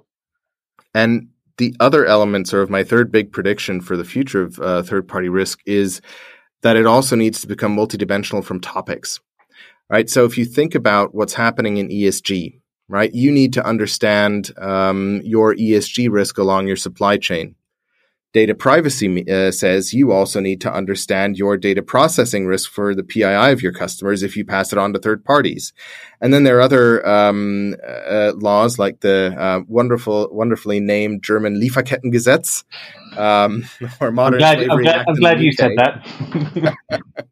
And 0.96 1.28
the 1.58 1.76
other 1.80 2.08
elements, 2.08 2.52
or 2.52 2.64
of 2.64 2.72
my 2.72 2.84
third 2.84 3.12
big 3.12 3.32
prediction 3.32 3.80
for 3.80 3.96
the 3.96 4.06
future 4.06 4.42
of 4.42 4.60
uh, 4.60 4.82
third 4.82 5.08
party 5.08 5.30
risk 5.30 5.60
is 5.68 6.02
that 6.62 6.76
it 6.76 6.86
also 6.86 7.16
needs 7.16 7.42
to 7.42 7.48
become 7.48 7.76
multidimensional 7.76 8.44
from 8.44 8.60
topics. 8.60 9.20
Right. 9.90 10.10
So 10.10 10.26
if 10.26 10.38
you 10.38 10.44
think 10.44 10.76
about 10.76 11.16
what's 11.16 11.34
happening 11.34 11.78
in 11.78 11.88
ESG, 11.88 12.60
right, 12.90 13.14
you 13.14 13.32
need 13.32 13.54
to 13.54 13.66
understand 13.66 14.52
um, 14.58 15.22
your 15.24 15.56
ESG 15.56 16.12
risk 16.12 16.38
along 16.38 16.68
your 16.68 16.76
supply 16.76 17.18
chain. 17.18 17.56
Data 18.38 18.54
privacy 18.54 19.28
uh, 19.28 19.50
says 19.50 19.96
you 19.96 20.12
also 20.12 20.40
need 20.40 20.62
to 20.62 20.72
understand 20.72 21.40
your 21.40 21.58
data 21.58 21.82
processing 21.82 22.46
risk 22.46 22.70
for 22.70 22.94
the 22.94 23.02
PII 23.02 23.24
of 23.52 23.64
your 23.64 23.72
customers 23.72 24.22
if 24.22 24.38
you 24.38 24.46
pass 24.46 24.72
it 24.72 24.78
on 24.78 24.94
to 24.94 25.00
third 25.00 25.26
parties. 25.26 25.74
And 26.22 26.32
then 26.32 26.44
there 26.44 26.60
are 26.60 26.62
other 26.62 27.04
um, 27.04 27.74
uh, 27.84 28.34
laws 28.36 28.78
like 28.78 29.00
the 29.00 29.36
uh, 29.36 29.62
wonderful, 29.68 30.30
wonderfully 30.32 30.80
named 30.80 31.24
German 31.24 31.60
Lieferkettengesetz, 31.60 32.64
um, 33.18 33.66
or 34.00 34.12
modern 34.12 34.44
I'm 34.44 34.56
glad, 34.56 34.70
I'm 34.70 34.82
glad, 34.84 35.06
I'm 35.08 35.16
glad 35.16 35.42
you 35.42 35.52
said 35.52 35.72
that. 35.78 36.76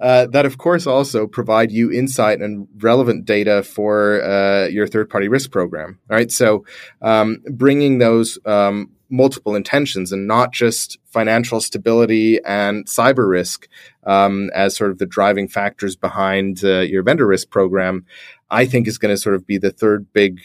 Uh, 0.00 0.28
that 0.28 0.46
of 0.46 0.58
course 0.58 0.86
also 0.86 1.26
provide 1.26 1.72
you 1.72 1.90
insight 1.90 2.40
and 2.40 2.68
relevant 2.78 3.24
data 3.24 3.64
for 3.64 4.22
uh, 4.22 4.68
your 4.68 4.86
third 4.86 5.10
party 5.10 5.26
risk 5.26 5.50
program. 5.50 5.98
All 6.08 6.16
right. 6.16 6.30
So 6.30 6.64
um, 7.02 7.42
bringing 7.50 7.98
those 7.98 8.38
um, 8.44 8.92
multiple 9.10 9.54
intentions 9.54 10.12
and 10.12 10.26
not 10.26 10.52
just 10.52 10.98
financial 11.06 11.60
stability 11.60 12.38
and 12.44 12.86
cyber 12.86 13.28
risk 13.28 13.68
um, 14.04 14.50
as 14.54 14.76
sort 14.76 14.90
of 14.90 14.98
the 14.98 15.06
driving 15.06 15.48
factors 15.48 15.96
behind 15.96 16.62
uh, 16.64 16.80
your 16.80 17.02
vendor 17.02 17.26
risk 17.26 17.50
program, 17.50 18.04
I 18.50 18.66
think 18.66 18.86
is 18.86 18.98
going 18.98 19.14
to 19.14 19.20
sort 19.20 19.34
of 19.34 19.46
be 19.46 19.58
the 19.58 19.70
third 19.70 20.12
big 20.12 20.40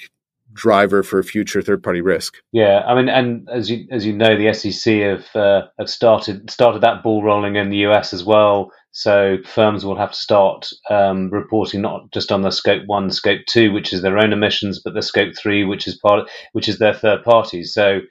driver 0.54 1.02
for 1.04 1.22
future 1.24 1.62
third 1.62 1.84
party 1.84 2.02
risk. 2.02 2.36
Yeah, 2.52 2.84
I 2.86 2.96
mean, 2.96 3.10
and 3.10 3.50
as 3.50 3.70
you 3.70 3.88
as 3.92 4.06
you 4.06 4.14
know, 4.14 4.38
the 4.38 4.54
SEC 4.54 4.94
have 5.00 5.36
uh, 5.36 5.68
have 5.80 5.90
started 5.90 6.50
started 6.50 6.82
that 6.82 7.04
ball 7.04 7.24
rolling 7.24 7.56
in 7.56 7.70
the 7.70 7.78
US 7.88 8.14
as 8.14 8.24
well. 8.24 8.72
So 8.92 9.38
firms 9.44 9.84
will 9.84 9.98
have 9.98 10.12
to 10.12 10.18
start 10.18 10.70
um, 10.92 11.32
reporting 11.32 11.82
not 11.82 12.12
just 12.14 12.32
on 12.32 12.44
the 12.44 12.52
scope 12.52 12.84
one, 12.86 13.10
scope 13.10 13.42
two, 13.48 13.74
which 13.74 13.92
is 13.92 14.04
their 14.04 14.20
own 14.20 14.32
emissions, 14.32 14.82
but 14.84 14.94
the 14.94 15.02
scope 15.02 15.34
three, 15.36 15.64
which 15.64 15.88
is 15.88 15.98
part, 15.98 16.30
which 16.52 16.70
is 16.70 16.78
their 16.78 16.94
third 16.94 17.24
parties. 17.24 17.74
So 17.74 18.02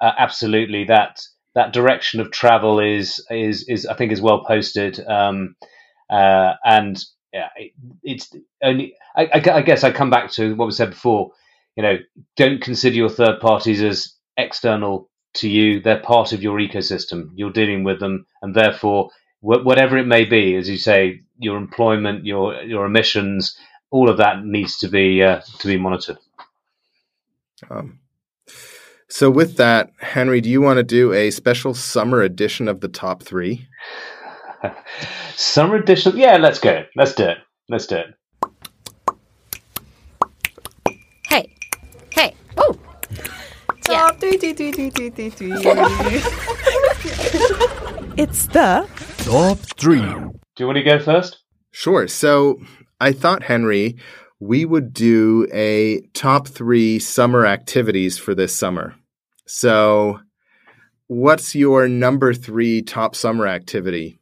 uh, 0.00 0.12
absolutely, 0.18 0.84
that 0.84 1.20
that 1.54 1.72
direction 1.72 2.20
of 2.20 2.30
travel 2.30 2.80
is 2.80 3.24
is 3.30 3.64
is 3.68 3.86
I 3.86 3.94
think 3.94 4.12
is 4.12 4.20
well 4.20 4.44
posted, 4.44 5.00
um, 5.06 5.56
uh, 6.10 6.54
and 6.64 7.02
yeah, 7.32 7.48
it, 7.56 7.72
it's 8.02 8.34
only. 8.62 8.94
I, 9.16 9.24
I, 9.34 9.50
I 9.56 9.62
guess 9.62 9.84
I 9.84 9.90
come 9.90 10.10
back 10.10 10.30
to 10.32 10.54
what 10.54 10.66
was 10.66 10.76
said 10.76 10.90
before. 10.90 11.32
You 11.76 11.82
know, 11.82 11.96
don't 12.36 12.60
consider 12.60 12.96
your 12.96 13.08
third 13.08 13.40
parties 13.40 13.82
as 13.82 14.14
external 14.36 15.10
to 15.34 15.48
you. 15.48 15.80
They're 15.80 16.00
part 16.00 16.32
of 16.32 16.42
your 16.42 16.58
ecosystem. 16.58 17.30
You're 17.34 17.52
dealing 17.52 17.84
with 17.84 18.00
them, 18.00 18.26
and 18.42 18.54
therefore 18.54 19.10
whatever 19.40 19.96
it 19.96 20.06
may 20.06 20.24
be, 20.24 20.56
as 20.56 20.68
you 20.68 20.76
say, 20.76 21.20
your 21.38 21.56
employment, 21.56 22.24
your 22.26 22.62
your 22.62 22.86
emissions, 22.86 23.56
all 23.90 24.08
of 24.08 24.18
that 24.18 24.44
needs 24.44 24.78
to 24.78 24.88
be 24.88 25.22
uh, 25.22 25.40
to 25.60 25.66
be 25.66 25.76
monitored. 25.76 26.18
Um, 27.70 28.00
so, 29.08 29.30
with 29.30 29.56
that, 29.56 29.92
Henry, 30.00 30.40
do 30.40 30.50
you 30.50 30.60
want 30.60 30.78
to 30.78 30.82
do 30.82 31.12
a 31.12 31.30
special 31.30 31.74
summer 31.74 32.22
edition 32.22 32.66
of 32.68 32.80
the 32.80 32.88
top 32.88 33.22
three? 33.22 33.68
summer 35.36 35.76
edition, 35.76 36.16
yeah, 36.16 36.36
let's 36.36 36.58
go. 36.58 36.84
Let's 36.96 37.14
do 37.14 37.24
it. 37.24 37.38
Let's 37.68 37.86
do 37.86 37.96
it. 37.96 38.14
Hey, 41.26 41.54
hey, 42.10 42.34
oh. 42.56 42.72
Top 43.82 43.88
yeah. 43.88 44.10
three, 44.12 44.36
three, 44.36 44.52
three, 44.52 44.72
three, 44.72 44.90
three, 44.90 45.10
three, 45.10 45.30
three. 45.30 45.50
it's 48.16 48.46
the 48.48 48.88
Top 49.28 49.58
three. 49.58 50.00
Do 50.00 50.32
you 50.58 50.66
want 50.66 50.76
to 50.76 50.82
go 50.82 50.98
first? 50.98 51.42
Sure. 51.70 52.08
So 52.08 52.58
I 52.98 53.12
thought, 53.12 53.42
Henry, 53.42 53.98
we 54.40 54.64
would 54.64 54.92
do 54.92 55.46
a 55.52 56.00
top 56.14 56.48
three 56.48 56.98
summer 56.98 57.44
activities 57.46 58.18
for 58.18 58.34
this 58.34 58.54
summer. 58.54 58.94
So, 59.46 60.20
what's 61.06 61.54
your 61.54 61.88
number 61.88 62.34
three 62.34 62.82
top 62.82 63.14
summer 63.14 63.46
activity? 63.46 64.18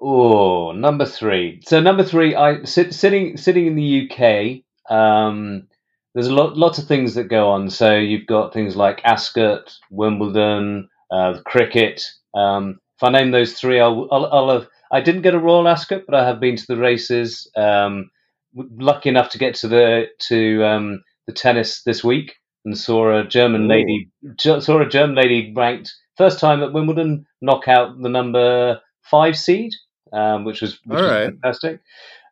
Oh, 0.00 0.72
number 0.72 1.06
three. 1.06 1.60
So 1.64 1.80
number 1.80 2.04
three, 2.04 2.34
I 2.34 2.62
sit, 2.64 2.94
sitting 2.94 3.36
sitting 3.36 3.66
in 3.66 3.74
the 3.74 4.10
UK. 4.10 4.94
Um, 4.94 5.66
there's 6.14 6.28
a 6.28 6.34
lot 6.34 6.56
lots 6.56 6.78
of 6.78 6.86
things 6.86 7.14
that 7.14 7.24
go 7.24 7.50
on. 7.50 7.70
So 7.70 7.96
you've 7.96 8.26
got 8.26 8.52
things 8.52 8.76
like 8.76 9.00
Ascot, 9.04 9.76
Wimbledon, 9.90 10.88
uh, 11.10 11.38
cricket. 11.44 12.02
Um, 12.34 12.78
if 12.96 13.02
I 13.02 13.10
name 13.10 13.30
those 13.30 13.54
three, 13.54 13.80
I'll, 13.80 14.08
I'll, 14.10 14.26
I'll 14.26 14.50
have. 14.50 14.68
I 14.90 15.00
didn't 15.00 15.22
get 15.22 15.34
a 15.34 15.38
Royal 15.38 15.68
Ascot, 15.68 16.04
but 16.06 16.14
I 16.14 16.26
have 16.26 16.40
been 16.40 16.56
to 16.56 16.66
the 16.66 16.76
races. 16.76 17.50
Um, 17.56 18.10
lucky 18.54 19.08
enough 19.08 19.30
to 19.30 19.38
get 19.38 19.54
to 19.56 19.68
the 19.68 20.06
to 20.28 20.64
um, 20.64 21.02
the 21.26 21.32
tennis 21.32 21.82
this 21.82 22.02
week 22.02 22.36
and 22.64 22.76
saw 22.76 23.20
a 23.20 23.24
German 23.26 23.64
Ooh. 23.64 23.68
lady 23.68 24.10
saw 24.38 24.80
a 24.80 24.88
German 24.88 25.16
lady 25.16 25.52
ranked 25.54 25.92
first 26.16 26.38
time 26.40 26.62
at 26.62 26.72
Wimbledon 26.72 27.26
knock 27.40 27.68
out 27.68 28.00
the 28.00 28.08
number 28.08 28.80
five 29.02 29.38
seed, 29.38 29.72
um, 30.12 30.44
which 30.44 30.60
was, 30.60 30.78
which 30.84 31.00
was 31.00 31.10
right. 31.10 31.30
fantastic. 31.30 31.80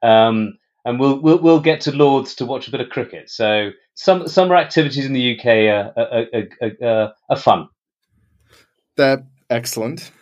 Um, 0.03 0.59
and 0.85 1.01
we'll, 1.01 1.21
we'll 1.21 1.39
we'll 1.39 1.61
get 1.61 1.81
to 1.83 1.93
Lords 1.93 2.35
to 2.37 2.47
watch 2.47 2.69
a 2.69 2.71
bit 2.71 2.81
of 2.81 2.91
cricket. 2.91 3.31
So 3.31 3.71
some 3.95 4.29
summer 4.29 4.57
activities 4.57 5.07
in 5.07 5.15
the 5.15 5.37
UK 5.37 5.47
are, 5.47 5.93
are, 5.97 6.27
are, 6.63 6.87
are, 6.87 7.15
are 7.31 7.37
fun. 7.37 7.69
That 8.97 9.21
excellent. 9.51 10.13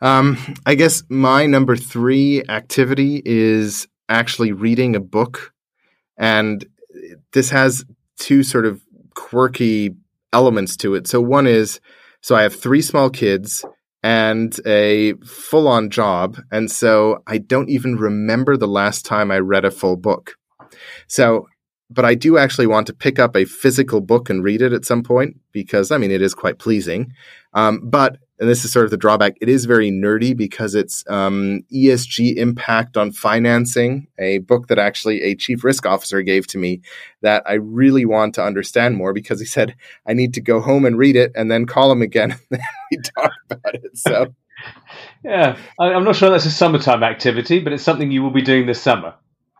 Um, 0.00 0.38
I 0.64 0.74
guess 0.74 1.02
my 1.08 1.46
number 1.46 1.76
three 1.76 2.42
activity 2.48 3.22
is 3.24 3.86
actually 4.08 4.52
reading 4.52 4.96
a 4.96 5.00
book. 5.00 5.52
And 6.18 6.64
this 7.32 7.50
has 7.50 7.84
two 8.18 8.42
sort 8.42 8.66
of 8.66 8.80
quirky 9.14 9.94
elements 10.32 10.76
to 10.78 10.94
it. 10.94 11.06
So, 11.06 11.20
one 11.20 11.46
is 11.46 11.80
so 12.20 12.34
I 12.34 12.42
have 12.42 12.54
three 12.54 12.82
small 12.82 13.10
kids 13.10 13.64
and 14.02 14.58
a 14.66 15.14
full 15.24 15.68
on 15.68 15.90
job. 15.90 16.38
And 16.50 16.70
so 16.70 17.22
I 17.26 17.38
don't 17.38 17.68
even 17.68 17.96
remember 17.96 18.56
the 18.56 18.68
last 18.68 19.04
time 19.04 19.30
I 19.30 19.38
read 19.38 19.64
a 19.64 19.70
full 19.70 19.96
book. 19.96 20.36
So, 21.06 21.48
but 21.90 22.04
I 22.04 22.14
do 22.14 22.36
actually 22.36 22.66
want 22.66 22.86
to 22.88 22.92
pick 22.92 23.18
up 23.18 23.36
a 23.36 23.44
physical 23.44 24.00
book 24.00 24.28
and 24.28 24.42
read 24.42 24.60
it 24.60 24.72
at 24.72 24.84
some 24.84 25.02
point 25.02 25.36
because, 25.52 25.90
I 25.90 25.98
mean, 25.98 26.10
it 26.10 26.22
is 26.22 26.34
quite 26.34 26.58
pleasing. 26.58 27.12
Um, 27.52 27.80
but 27.82 28.18
and 28.38 28.48
this 28.48 28.64
is 28.64 28.72
sort 28.72 28.84
of 28.84 28.90
the 28.90 28.96
drawback. 28.96 29.36
It 29.40 29.48
is 29.48 29.64
very 29.64 29.90
nerdy 29.90 30.36
because 30.36 30.74
it's 30.74 31.04
um, 31.08 31.62
ESG 31.72 32.36
impact 32.36 32.96
on 32.96 33.12
financing, 33.12 34.08
a 34.18 34.38
book 34.38 34.68
that 34.68 34.78
actually 34.78 35.22
a 35.22 35.34
chief 35.34 35.64
risk 35.64 35.86
officer 35.86 36.22
gave 36.22 36.46
to 36.48 36.58
me 36.58 36.82
that 37.22 37.42
I 37.46 37.54
really 37.54 38.04
want 38.04 38.34
to 38.34 38.44
understand 38.44 38.96
more 38.96 39.12
because 39.12 39.40
he 39.40 39.46
said 39.46 39.74
I 40.06 40.12
need 40.12 40.34
to 40.34 40.40
go 40.40 40.60
home 40.60 40.84
and 40.84 40.98
read 40.98 41.16
it 41.16 41.32
and 41.34 41.50
then 41.50 41.66
call 41.66 41.90
him 41.90 42.02
again 42.02 42.32
and 42.50 42.60
we 42.90 42.98
talk 42.98 43.32
about 43.50 43.74
it. 43.74 43.96
So, 43.96 44.34
yeah, 45.24 45.56
I'm 45.80 46.04
not 46.04 46.16
sure 46.16 46.30
that's 46.30 46.46
a 46.46 46.50
summertime 46.50 47.02
activity, 47.02 47.60
but 47.60 47.72
it's 47.72 47.82
something 47.82 48.10
you 48.10 48.22
will 48.22 48.30
be 48.30 48.42
doing 48.42 48.66
this 48.66 48.80
summer. 48.80 49.14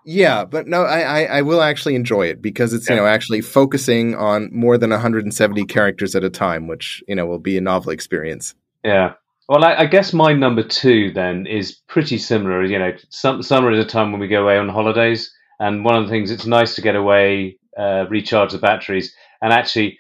Yeah, 0.09 0.45
but 0.45 0.69
no, 0.69 0.83
I, 0.83 1.01
I, 1.01 1.23
I, 1.39 1.43
will 1.43 1.61
actually 1.61 1.97
enjoy 1.97 2.29
it 2.29 2.41
because 2.41 2.73
it's, 2.73 2.89
yeah. 2.89 2.95
you 2.95 3.01
know, 3.01 3.09
actually 3.09 3.41
focusing 3.41 4.15
on 4.15 4.51
more 4.53 4.79
than 4.79 4.91
170 4.91 5.65
characters 5.65 6.15
at 6.15 6.23
a 6.23 6.31
time, 6.31 6.69
which, 6.69 7.03
you 7.09 7.17
know, 7.17 7.27
will 7.27 7.41
be 7.41 7.59
a 7.59 7.61
novel 7.61 7.91
experience. 7.91 8.55
Yeah. 8.87 9.14
Well, 9.49 9.64
I, 9.64 9.75
I, 9.75 9.87
guess 9.87 10.12
my 10.12 10.33
number 10.33 10.62
two 10.62 11.11
then 11.11 11.46
is 11.49 11.72
pretty 11.88 12.18
similar. 12.18 12.64
You 12.64 12.79
know, 12.79 12.92
some, 13.11 13.42
summer 13.42 13.72
is 13.72 13.85
a 13.85 13.88
time 13.88 14.12
when 14.12 14.20
we 14.20 14.29
go 14.29 14.44
away 14.44 14.59
on 14.59 14.68
holidays, 14.68 15.33
and 15.59 15.85
one 15.85 15.96
of 15.96 16.05
the 16.05 16.11
things 16.11 16.31
it's 16.31 16.46
nice 16.46 16.77
to 16.77 16.83
get 16.83 16.94
away, 16.94 17.59
uh, 17.77 18.07
recharge 18.09 18.53
the 18.53 18.59
batteries, 18.59 19.12
and 19.42 19.53
actually, 19.53 19.99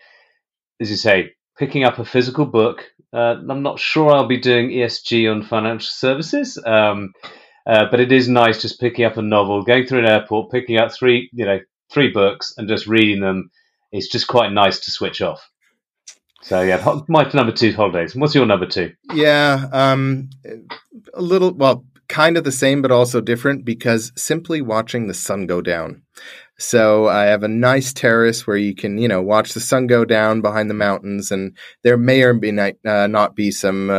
as 0.80 0.88
you 0.88 0.94
say, 0.94 1.32
picking 1.58 1.82
up 1.82 1.98
a 1.98 2.04
physical 2.04 2.46
book. 2.46 2.84
Uh, 3.12 3.36
I'm 3.50 3.62
not 3.62 3.80
sure 3.80 4.12
I'll 4.12 4.28
be 4.28 4.40
doing 4.40 4.70
ESG 4.70 5.28
on 5.32 5.42
financial 5.42 5.90
services, 5.90 6.56
um, 6.64 7.12
uh, 7.66 7.86
but 7.90 7.98
it 7.98 8.12
is 8.12 8.28
nice 8.28 8.62
just 8.62 8.80
picking 8.80 9.04
up 9.04 9.16
a 9.16 9.22
novel, 9.22 9.62
going 9.62 9.86
through 9.86 10.00
an 10.00 10.10
airport, 10.10 10.52
picking 10.52 10.78
up 10.78 10.92
three, 10.92 11.28
you 11.32 11.44
know, 11.44 11.58
three 11.90 12.12
books, 12.12 12.54
and 12.56 12.68
just 12.68 12.86
reading 12.86 13.20
them. 13.20 13.50
It's 13.90 14.08
just 14.08 14.28
quite 14.28 14.52
nice 14.52 14.78
to 14.80 14.92
switch 14.92 15.22
off. 15.22 15.50
So 16.46 16.62
yeah, 16.62 17.00
my 17.08 17.28
number 17.34 17.50
two 17.50 17.72
holidays. 17.72 18.14
What's 18.14 18.36
your 18.36 18.46
number 18.46 18.66
two? 18.66 18.92
Yeah, 19.12 19.66
um, 19.72 20.30
a 21.12 21.20
little 21.20 21.52
well, 21.52 21.84
kind 22.08 22.36
of 22.36 22.44
the 22.44 22.52
same, 22.52 22.82
but 22.82 22.92
also 22.92 23.20
different 23.20 23.64
because 23.64 24.12
simply 24.16 24.62
watching 24.62 25.08
the 25.08 25.14
sun 25.14 25.48
go 25.48 25.60
down. 25.60 26.02
So 26.56 27.08
I 27.08 27.24
have 27.24 27.42
a 27.42 27.48
nice 27.48 27.92
terrace 27.92 28.46
where 28.46 28.56
you 28.56 28.76
can, 28.76 28.96
you 28.96 29.08
know, 29.08 29.20
watch 29.20 29.54
the 29.54 29.60
sun 29.60 29.88
go 29.88 30.04
down 30.04 30.40
behind 30.40 30.70
the 30.70 30.74
mountains, 30.74 31.32
and 31.32 31.56
there 31.82 31.96
may 31.96 32.22
or 32.22 32.32
may 32.32 32.52
not, 32.52 32.74
uh, 32.86 33.08
not 33.08 33.34
be 33.34 33.50
some 33.50 33.90
uh, 33.90 33.94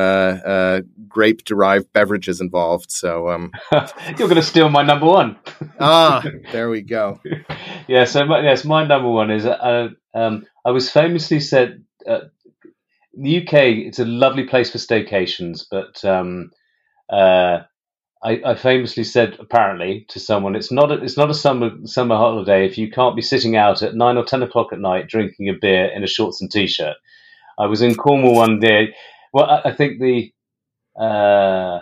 uh, 0.46 0.82
grape-derived 1.06 1.92
beverages 1.92 2.40
involved. 2.40 2.92
So 2.92 3.28
um, 3.28 3.52
you're 3.74 4.30
going 4.30 4.36
to 4.36 4.42
steal 4.42 4.70
my 4.70 4.84
number 4.84 5.06
one. 5.06 5.36
ah, 5.82 6.24
there 6.54 6.70
we 6.70 6.82
go. 6.82 7.20
yeah. 7.90 8.06
So 8.06 8.26
my, 8.26 8.40
yes, 8.40 8.64
my 8.64 8.88
number 8.88 9.10
one 9.10 9.32
is 9.32 9.46
uh, 9.46 9.90
um, 10.14 10.46
I 10.66 10.72
was 10.72 10.90
famously 10.90 11.42
said 11.42 11.84
uh, 12.08 12.22
the 13.20 13.42
UK, 13.42 13.54
it's 13.88 14.00
a 14.00 14.06
lovely 14.06 14.44
place 14.44 14.72
for 14.72 14.78
staycations, 14.78 15.66
but 15.70 16.04
um, 16.06 16.52
uh, 17.10 17.60
I, 18.24 18.42
I, 18.46 18.56
famously 18.56 19.04
said 19.04 19.38
apparently 19.40 20.06
to 20.10 20.20
someone, 20.20 20.56
it's 20.56 20.72
not 20.72 20.92
a, 20.92 21.04
it's 21.04 21.18
not 21.18 21.30
a 21.30 21.36
summer 21.36 21.72
summer 21.86 22.16
holiday 22.16 22.66
if 22.66 22.78
you 22.78 22.90
can't 22.92 23.16
be 23.16 23.22
sitting 23.22 23.56
out 23.56 23.82
at 23.82 23.96
nine 23.96 24.18
or 24.18 24.26
ten 24.26 24.44
o'clock 24.44 24.74
at 24.74 24.80
night 24.80 25.08
drinking 25.08 25.50
a 25.50 25.54
beer 25.54 25.86
in 25.86 26.04
a 26.04 26.08
shorts 26.08 26.42
and 26.42 26.52
t-shirt. 26.52 26.96
I 27.60 27.66
was 27.66 27.82
in 27.82 27.96
Cornwall 27.96 28.36
one 28.36 28.60
day. 28.60 28.94
Well, 29.34 29.46
I, 29.46 29.70
I 29.70 29.74
think 29.74 30.00
the 30.00 30.32
uh, 31.02 31.82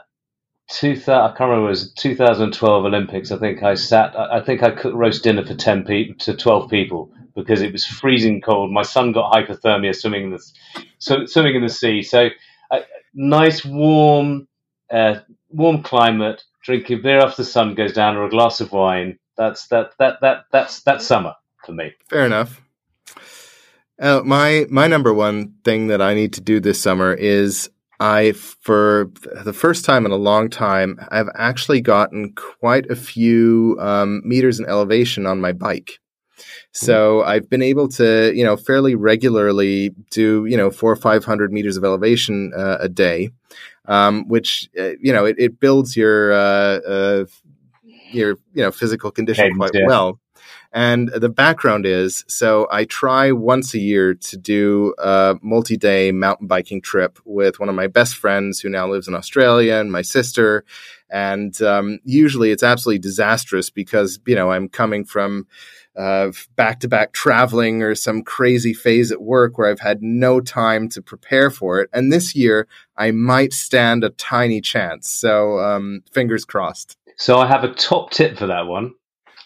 two 0.70 0.94
I 1.08 1.30
can't 1.30 1.40
remember 1.42 1.68
it 1.68 1.70
was 1.70 1.94
2012 1.94 2.86
Olympics. 2.86 3.32
I 3.32 3.38
think 3.38 3.64
I 3.64 3.76
sat. 3.76 4.18
I, 4.18 4.42
think 4.42 4.64
I 4.64 4.72
cooked 4.72 4.96
roast 4.96 5.24
dinner 5.24 5.46
for 5.46 5.56
ten 5.56 5.84
people 5.84 6.16
to 6.20 6.36
twelve 6.36 6.70
people 6.70 7.12
because 7.36 7.62
it 7.62 7.72
was 7.72 7.86
freezing 7.86 8.42
cold. 8.42 8.72
My 8.72 8.82
son 8.82 9.12
got 9.12 9.32
hypothermia 9.34 9.96
swimming 9.96 10.26
in 10.26 10.32
the 10.32 11.28
swimming 11.28 11.56
in 11.56 11.62
the 11.62 11.70
sea. 11.70 12.02
So 12.02 12.30
uh, 12.72 12.80
nice 13.14 13.64
warm 13.64 14.48
uh, 14.92 15.20
warm 15.50 15.84
climate, 15.84 16.44
drinking 16.64 17.02
beer 17.02 17.20
after 17.20 17.44
the 17.44 17.50
sun 17.50 17.76
goes 17.76 17.94
down, 17.94 18.16
or 18.16 18.26
a 18.26 18.30
glass 18.30 18.62
of 18.62 18.72
wine. 18.72 19.20
That's 19.38 19.68
that 19.68 19.92
that 20.00 20.22
that 20.22 20.46
that's 20.52 20.82
that's 20.82 21.06
summer 21.06 21.36
for 21.66 21.74
me. 21.74 21.94
Fair 22.10 22.26
enough. 22.26 22.62
Uh, 24.00 24.22
my 24.26 24.66
my 24.70 24.88
number 24.88 25.14
one 25.14 25.54
thing 25.64 25.88
that 25.88 26.02
I 26.02 26.14
need 26.14 26.34
to 26.34 26.42
do 26.42 26.60
this 26.60 26.82
summer 26.82 27.14
is 27.14 27.70
I, 28.00 28.34
for 28.34 29.10
the 29.44 29.54
first 29.54 29.86
time 29.86 30.06
in 30.06 30.12
a 30.12 30.18
long 30.18 30.50
time, 30.50 31.00
I've 31.10 31.30
actually 31.36 31.82
gotten 31.82 32.34
quite 32.34 32.90
a 32.90 32.96
few 32.96 33.78
um, 33.80 34.22
meters 34.26 34.60
in 34.60 34.66
elevation 34.66 35.26
on 35.26 35.40
my 35.40 35.54
bike. 35.54 36.00
So 36.72 37.24
I've 37.24 37.50
been 37.50 37.62
able 37.62 37.88
to, 37.90 38.34
you 38.36 38.44
know, 38.44 38.58
fairly 38.58 38.96
regularly 38.96 39.92
do, 40.12 40.46
you 40.46 40.58
know, 40.58 40.70
four 40.70 40.92
or 40.92 40.98
500 40.98 41.54
meters 41.54 41.78
of 41.78 41.86
elevation 41.86 42.52
uh, 42.56 42.78
a 42.82 42.90
day, 42.90 43.30
um, 43.86 44.28
which, 44.28 44.70
uh, 44.78 44.92
you 45.00 45.14
know, 45.14 45.24
it, 45.24 45.38
it 45.40 45.60
builds 45.60 45.96
your, 45.96 46.34
uh, 46.34 46.80
uh 46.80 47.26
your, 48.12 48.38
you 48.54 48.62
know, 48.62 48.72
physical 48.72 49.12
condition 49.12 49.56
quite 49.56 49.72
yeah. 49.74 49.86
well. 49.86 50.20
And 50.76 51.08
the 51.08 51.30
background 51.30 51.86
is 51.86 52.26
so 52.28 52.68
I 52.70 52.84
try 52.84 53.32
once 53.32 53.74
a 53.74 53.80
year 53.80 54.14
to 54.14 54.38
do 54.38 54.94
a 54.98 55.38
multi 55.42 55.78
day 55.78 56.12
mountain 56.12 56.48
biking 56.48 56.82
trip 56.82 57.18
with 57.24 57.62
one 57.62 57.70
of 57.70 57.76
my 57.76 57.88
best 57.88 58.18
friends 58.18 58.60
who 58.60 58.68
now 58.68 58.86
lives 58.86 59.08
in 59.08 59.16
Australia 59.16 59.76
and 59.76 59.90
my 59.90 60.02
sister. 60.02 60.66
And 61.10 61.60
um, 61.62 62.00
usually 62.04 62.52
it's 62.52 62.62
absolutely 62.62 63.00
disastrous 63.00 63.70
because, 63.70 64.20
you 64.28 64.36
know, 64.36 64.52
I'm 64.52 64.68
coming 64.68 65.06
from 65.06 65.48
back 65.96 66.82
to 66.82 66.90
back 66.90 67.14
traveling 67.14 67.82
or 67.82 67.96
some 67.96 68.22
crazy 68.22 68.74
phase 68.74 69.14
at 69.14 69.22
work 69.22 69.58
where 69.58 69.72
I've 69.72 69.80
had 69.80 70.04
no 70.04 70.42
time 70.42 70.90
to 70.90 71.02
prepare 71.02 71.50
for 71.50 71.80
it. 71.80 71.90
And 71.94 72.12
this 72.12 72.36
year 72.36 72.68
I 72.98 73.12
might 73.12 73.54
stand 73.54 74.04
a 74.04 74.10
tiny 74.10 74.60
chance. 74.60 75.10
So 75.10 75.58
um, 75.60 76.04
fingers 76.12 76.44
crossed. 76.44 76.98
So 77.16 77.40
I 77.40 77.48
have 77.48 77.64
a 77.64 77.74
top 77.74 78.12
tip 78.12 78.38
for 78.38 78.48
that 78.48 78.68
one. 78.68 78.96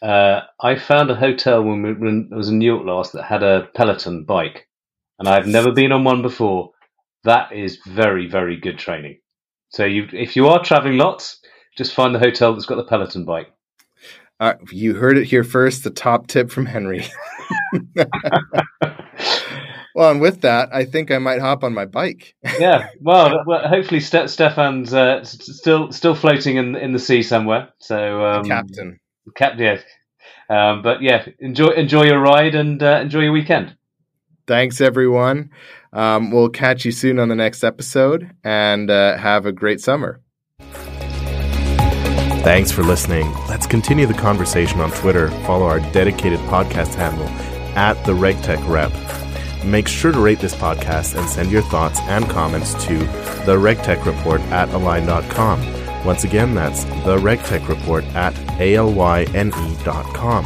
Uh, 0.02 0.42
I 0.62 0.76
found 0.76 1.12
a 1.12 1.16
hotel 1.16 1.62
when, 1.64 1.82
we, 1.82 1.94
when 1.94 2.30
I 2.32 2.36
was 2.38 2.50
in 2.50 2.60
New 2.60 2.66
York 2.66 2.86
last 2.86 3.14
that 3.14 3.24
had 3.24 3.44
a 3.44 3.68
Peloton 3.76 4.24
bike, 4.24 4.68
and 5.18 5.28
I've 5.28 5.48
never 5.48 5.72
been 5.72 5.92
on 5.92 6.04
one 6.04 6.22
before. 6.22 6.72
That 7.26 7.52
is 7.52 7.80
very, 7.86 8.30
very 8.30 8.58
good 8.58 8.80
training. 8.80 9.20
So 9.70 9.86
you, 9.86 10.08
if 10.14 10.36
you 10.36 10.48
are 10.48 10.64
traveling 10.64 10.98
lots, 10.98 11.40
just 11.78 11.94
find 11.94 12.16
the 12.16 12.20
hotel 12.20 12.54
that's 12.54 12.66
got 12.66 12.76
the 12.76 12.86
Peloton 12.86 13.26
bike. 13.26 13.48
Uh, 14.40 14.54
you 14.72 14.96
heard 14.96 15.18
it 15.18 15.26
here 15.26 15.44
first. 15.44 15.84
The 15.84 15.90
top 15.90 16.28
tip 16.28 16.50
from 16.50 16.66
Henry. 16.66 17.06
well, 19.94 20.12
and 20.12 20.22
with 20.22 20.42
that, 20.42 20.70
I 20.74 20.86
think 20.86 21.12
I 21.12 21.18
might 21.18 21.42
hop 21.42 21.66
on 21.66 21.74
my 21.74 21.86
bike. 21.86 22.36
yeah. 22.58 22.88
Well, 23.02 23.44
well 23.46 23.68
hopefully 23.68 24.00
Ste- 24.00 24.30
Stefan's 24.30 24.94
uh, 24.94 25.24
still 25.26 25.92
still 25.92 26.16
floating 26.16 26.56
in 26.56 26.76
in 26.78 26.94
the 26.94 27.00
sea 27.00 27.22
somewhere. 27.22 27.70
So 27.80 28.26
um, 28.26 28.46
captain. 28.46 29.00
Cap, 29.36 29.54
yeah. 29.58 29.80
Um, 30.50 30.82
but 30.82 31.02
yeah, 31.02 31.28
enjoy 31.40 31.70
enjoy 31.70 32.06
your 32.06 32.20
ride 32.20 32.56
and 32.56 32.82
uh, 32.82 33.00
enjoy 33.02 33.22
your 33.22 33.32
weekend. 33.32 33.76
Thanks, 34.48 34.82
everyone. 34.82 35.52
Um, 35.94 36.32
we'll 36.32 36.50
catch 36.50 36.86
you 36.86 36.92
soon 36.92 37.20
on 37.20 37.30
the 37.30 37.36
next 37.36 37.64
episode, 37.64 38.32
and 38.44 38.90
uh, 38.90 39.18
have 39.18 39.46
a 39.46 39.52
great 39.52 39.80
summer. 39.82 40.22
Thanks 42.42 42.72
for 42.72 42.84
listening. 42.84 43.32
Let's 43.48 43.68
continue 43.68 44.06
the 44.08 44.14
conversation 44.14 44.80
on 44.80 44.92
Twitter. 44.92 45.30
Follow 45.46 45.66
our 45.66 45.80
dedicated 45.92 46.40
podcast 46.42 46.96
handle 46.96 47.28
at 47.78 48.04
the 48.06 48.14
RegTech 48.14 48.68
Rep. 48.68 48.92
Make 49.66 49.88
sure 49.88 50.12
to 50.12 50.20
rate 50.20 50.40
this 50.40 50.56
podcast 50.56 51.20
and 51.20 51.30
send 51.30 51.52
your 51.52 51.62
thoughts 51.64 52.00
and 52.02 52.28
comments 52.30 52.74
to 52.86 52.98
the 53.46 53.58
RegTech 53.58 54.06
Report 54.06 54.42
at 54.52 54.70
alyne.com. 54.70 55.79
Once 56.06 56.24
again, 56.24 56.56
that's 56.56 56.84
the 56.84 57.18
RegTech 57.18 57.68
Report 57.68 58.04
at 58.16 58.34
alyne.com. 58.60 60.46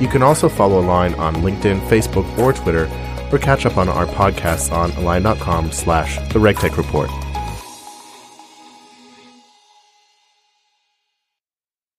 You 0.00 0.08
can 0.08 0.22
also 0.22 0.48
follow 0.48 0.82
Alyne 0.82 1.18
on 1.18 1.36
LinkedIn, 1.36 1.80
Facebook, 1.88 2.38
or 2.38 2.52
Twitter, 2.52 2.88
or 3.32 3.38
catch 3.38 3.66
up 3.66 3.76
on 3.76 3.88
our 3.88 4.06
podcasts 4.06 4.72
on 4.72 4.90
alyne.com 4.92 5.72
slash 5.72 6.16
the 6.32 6.38
RegTech 6.38 6.76
Report. 6.76 7.10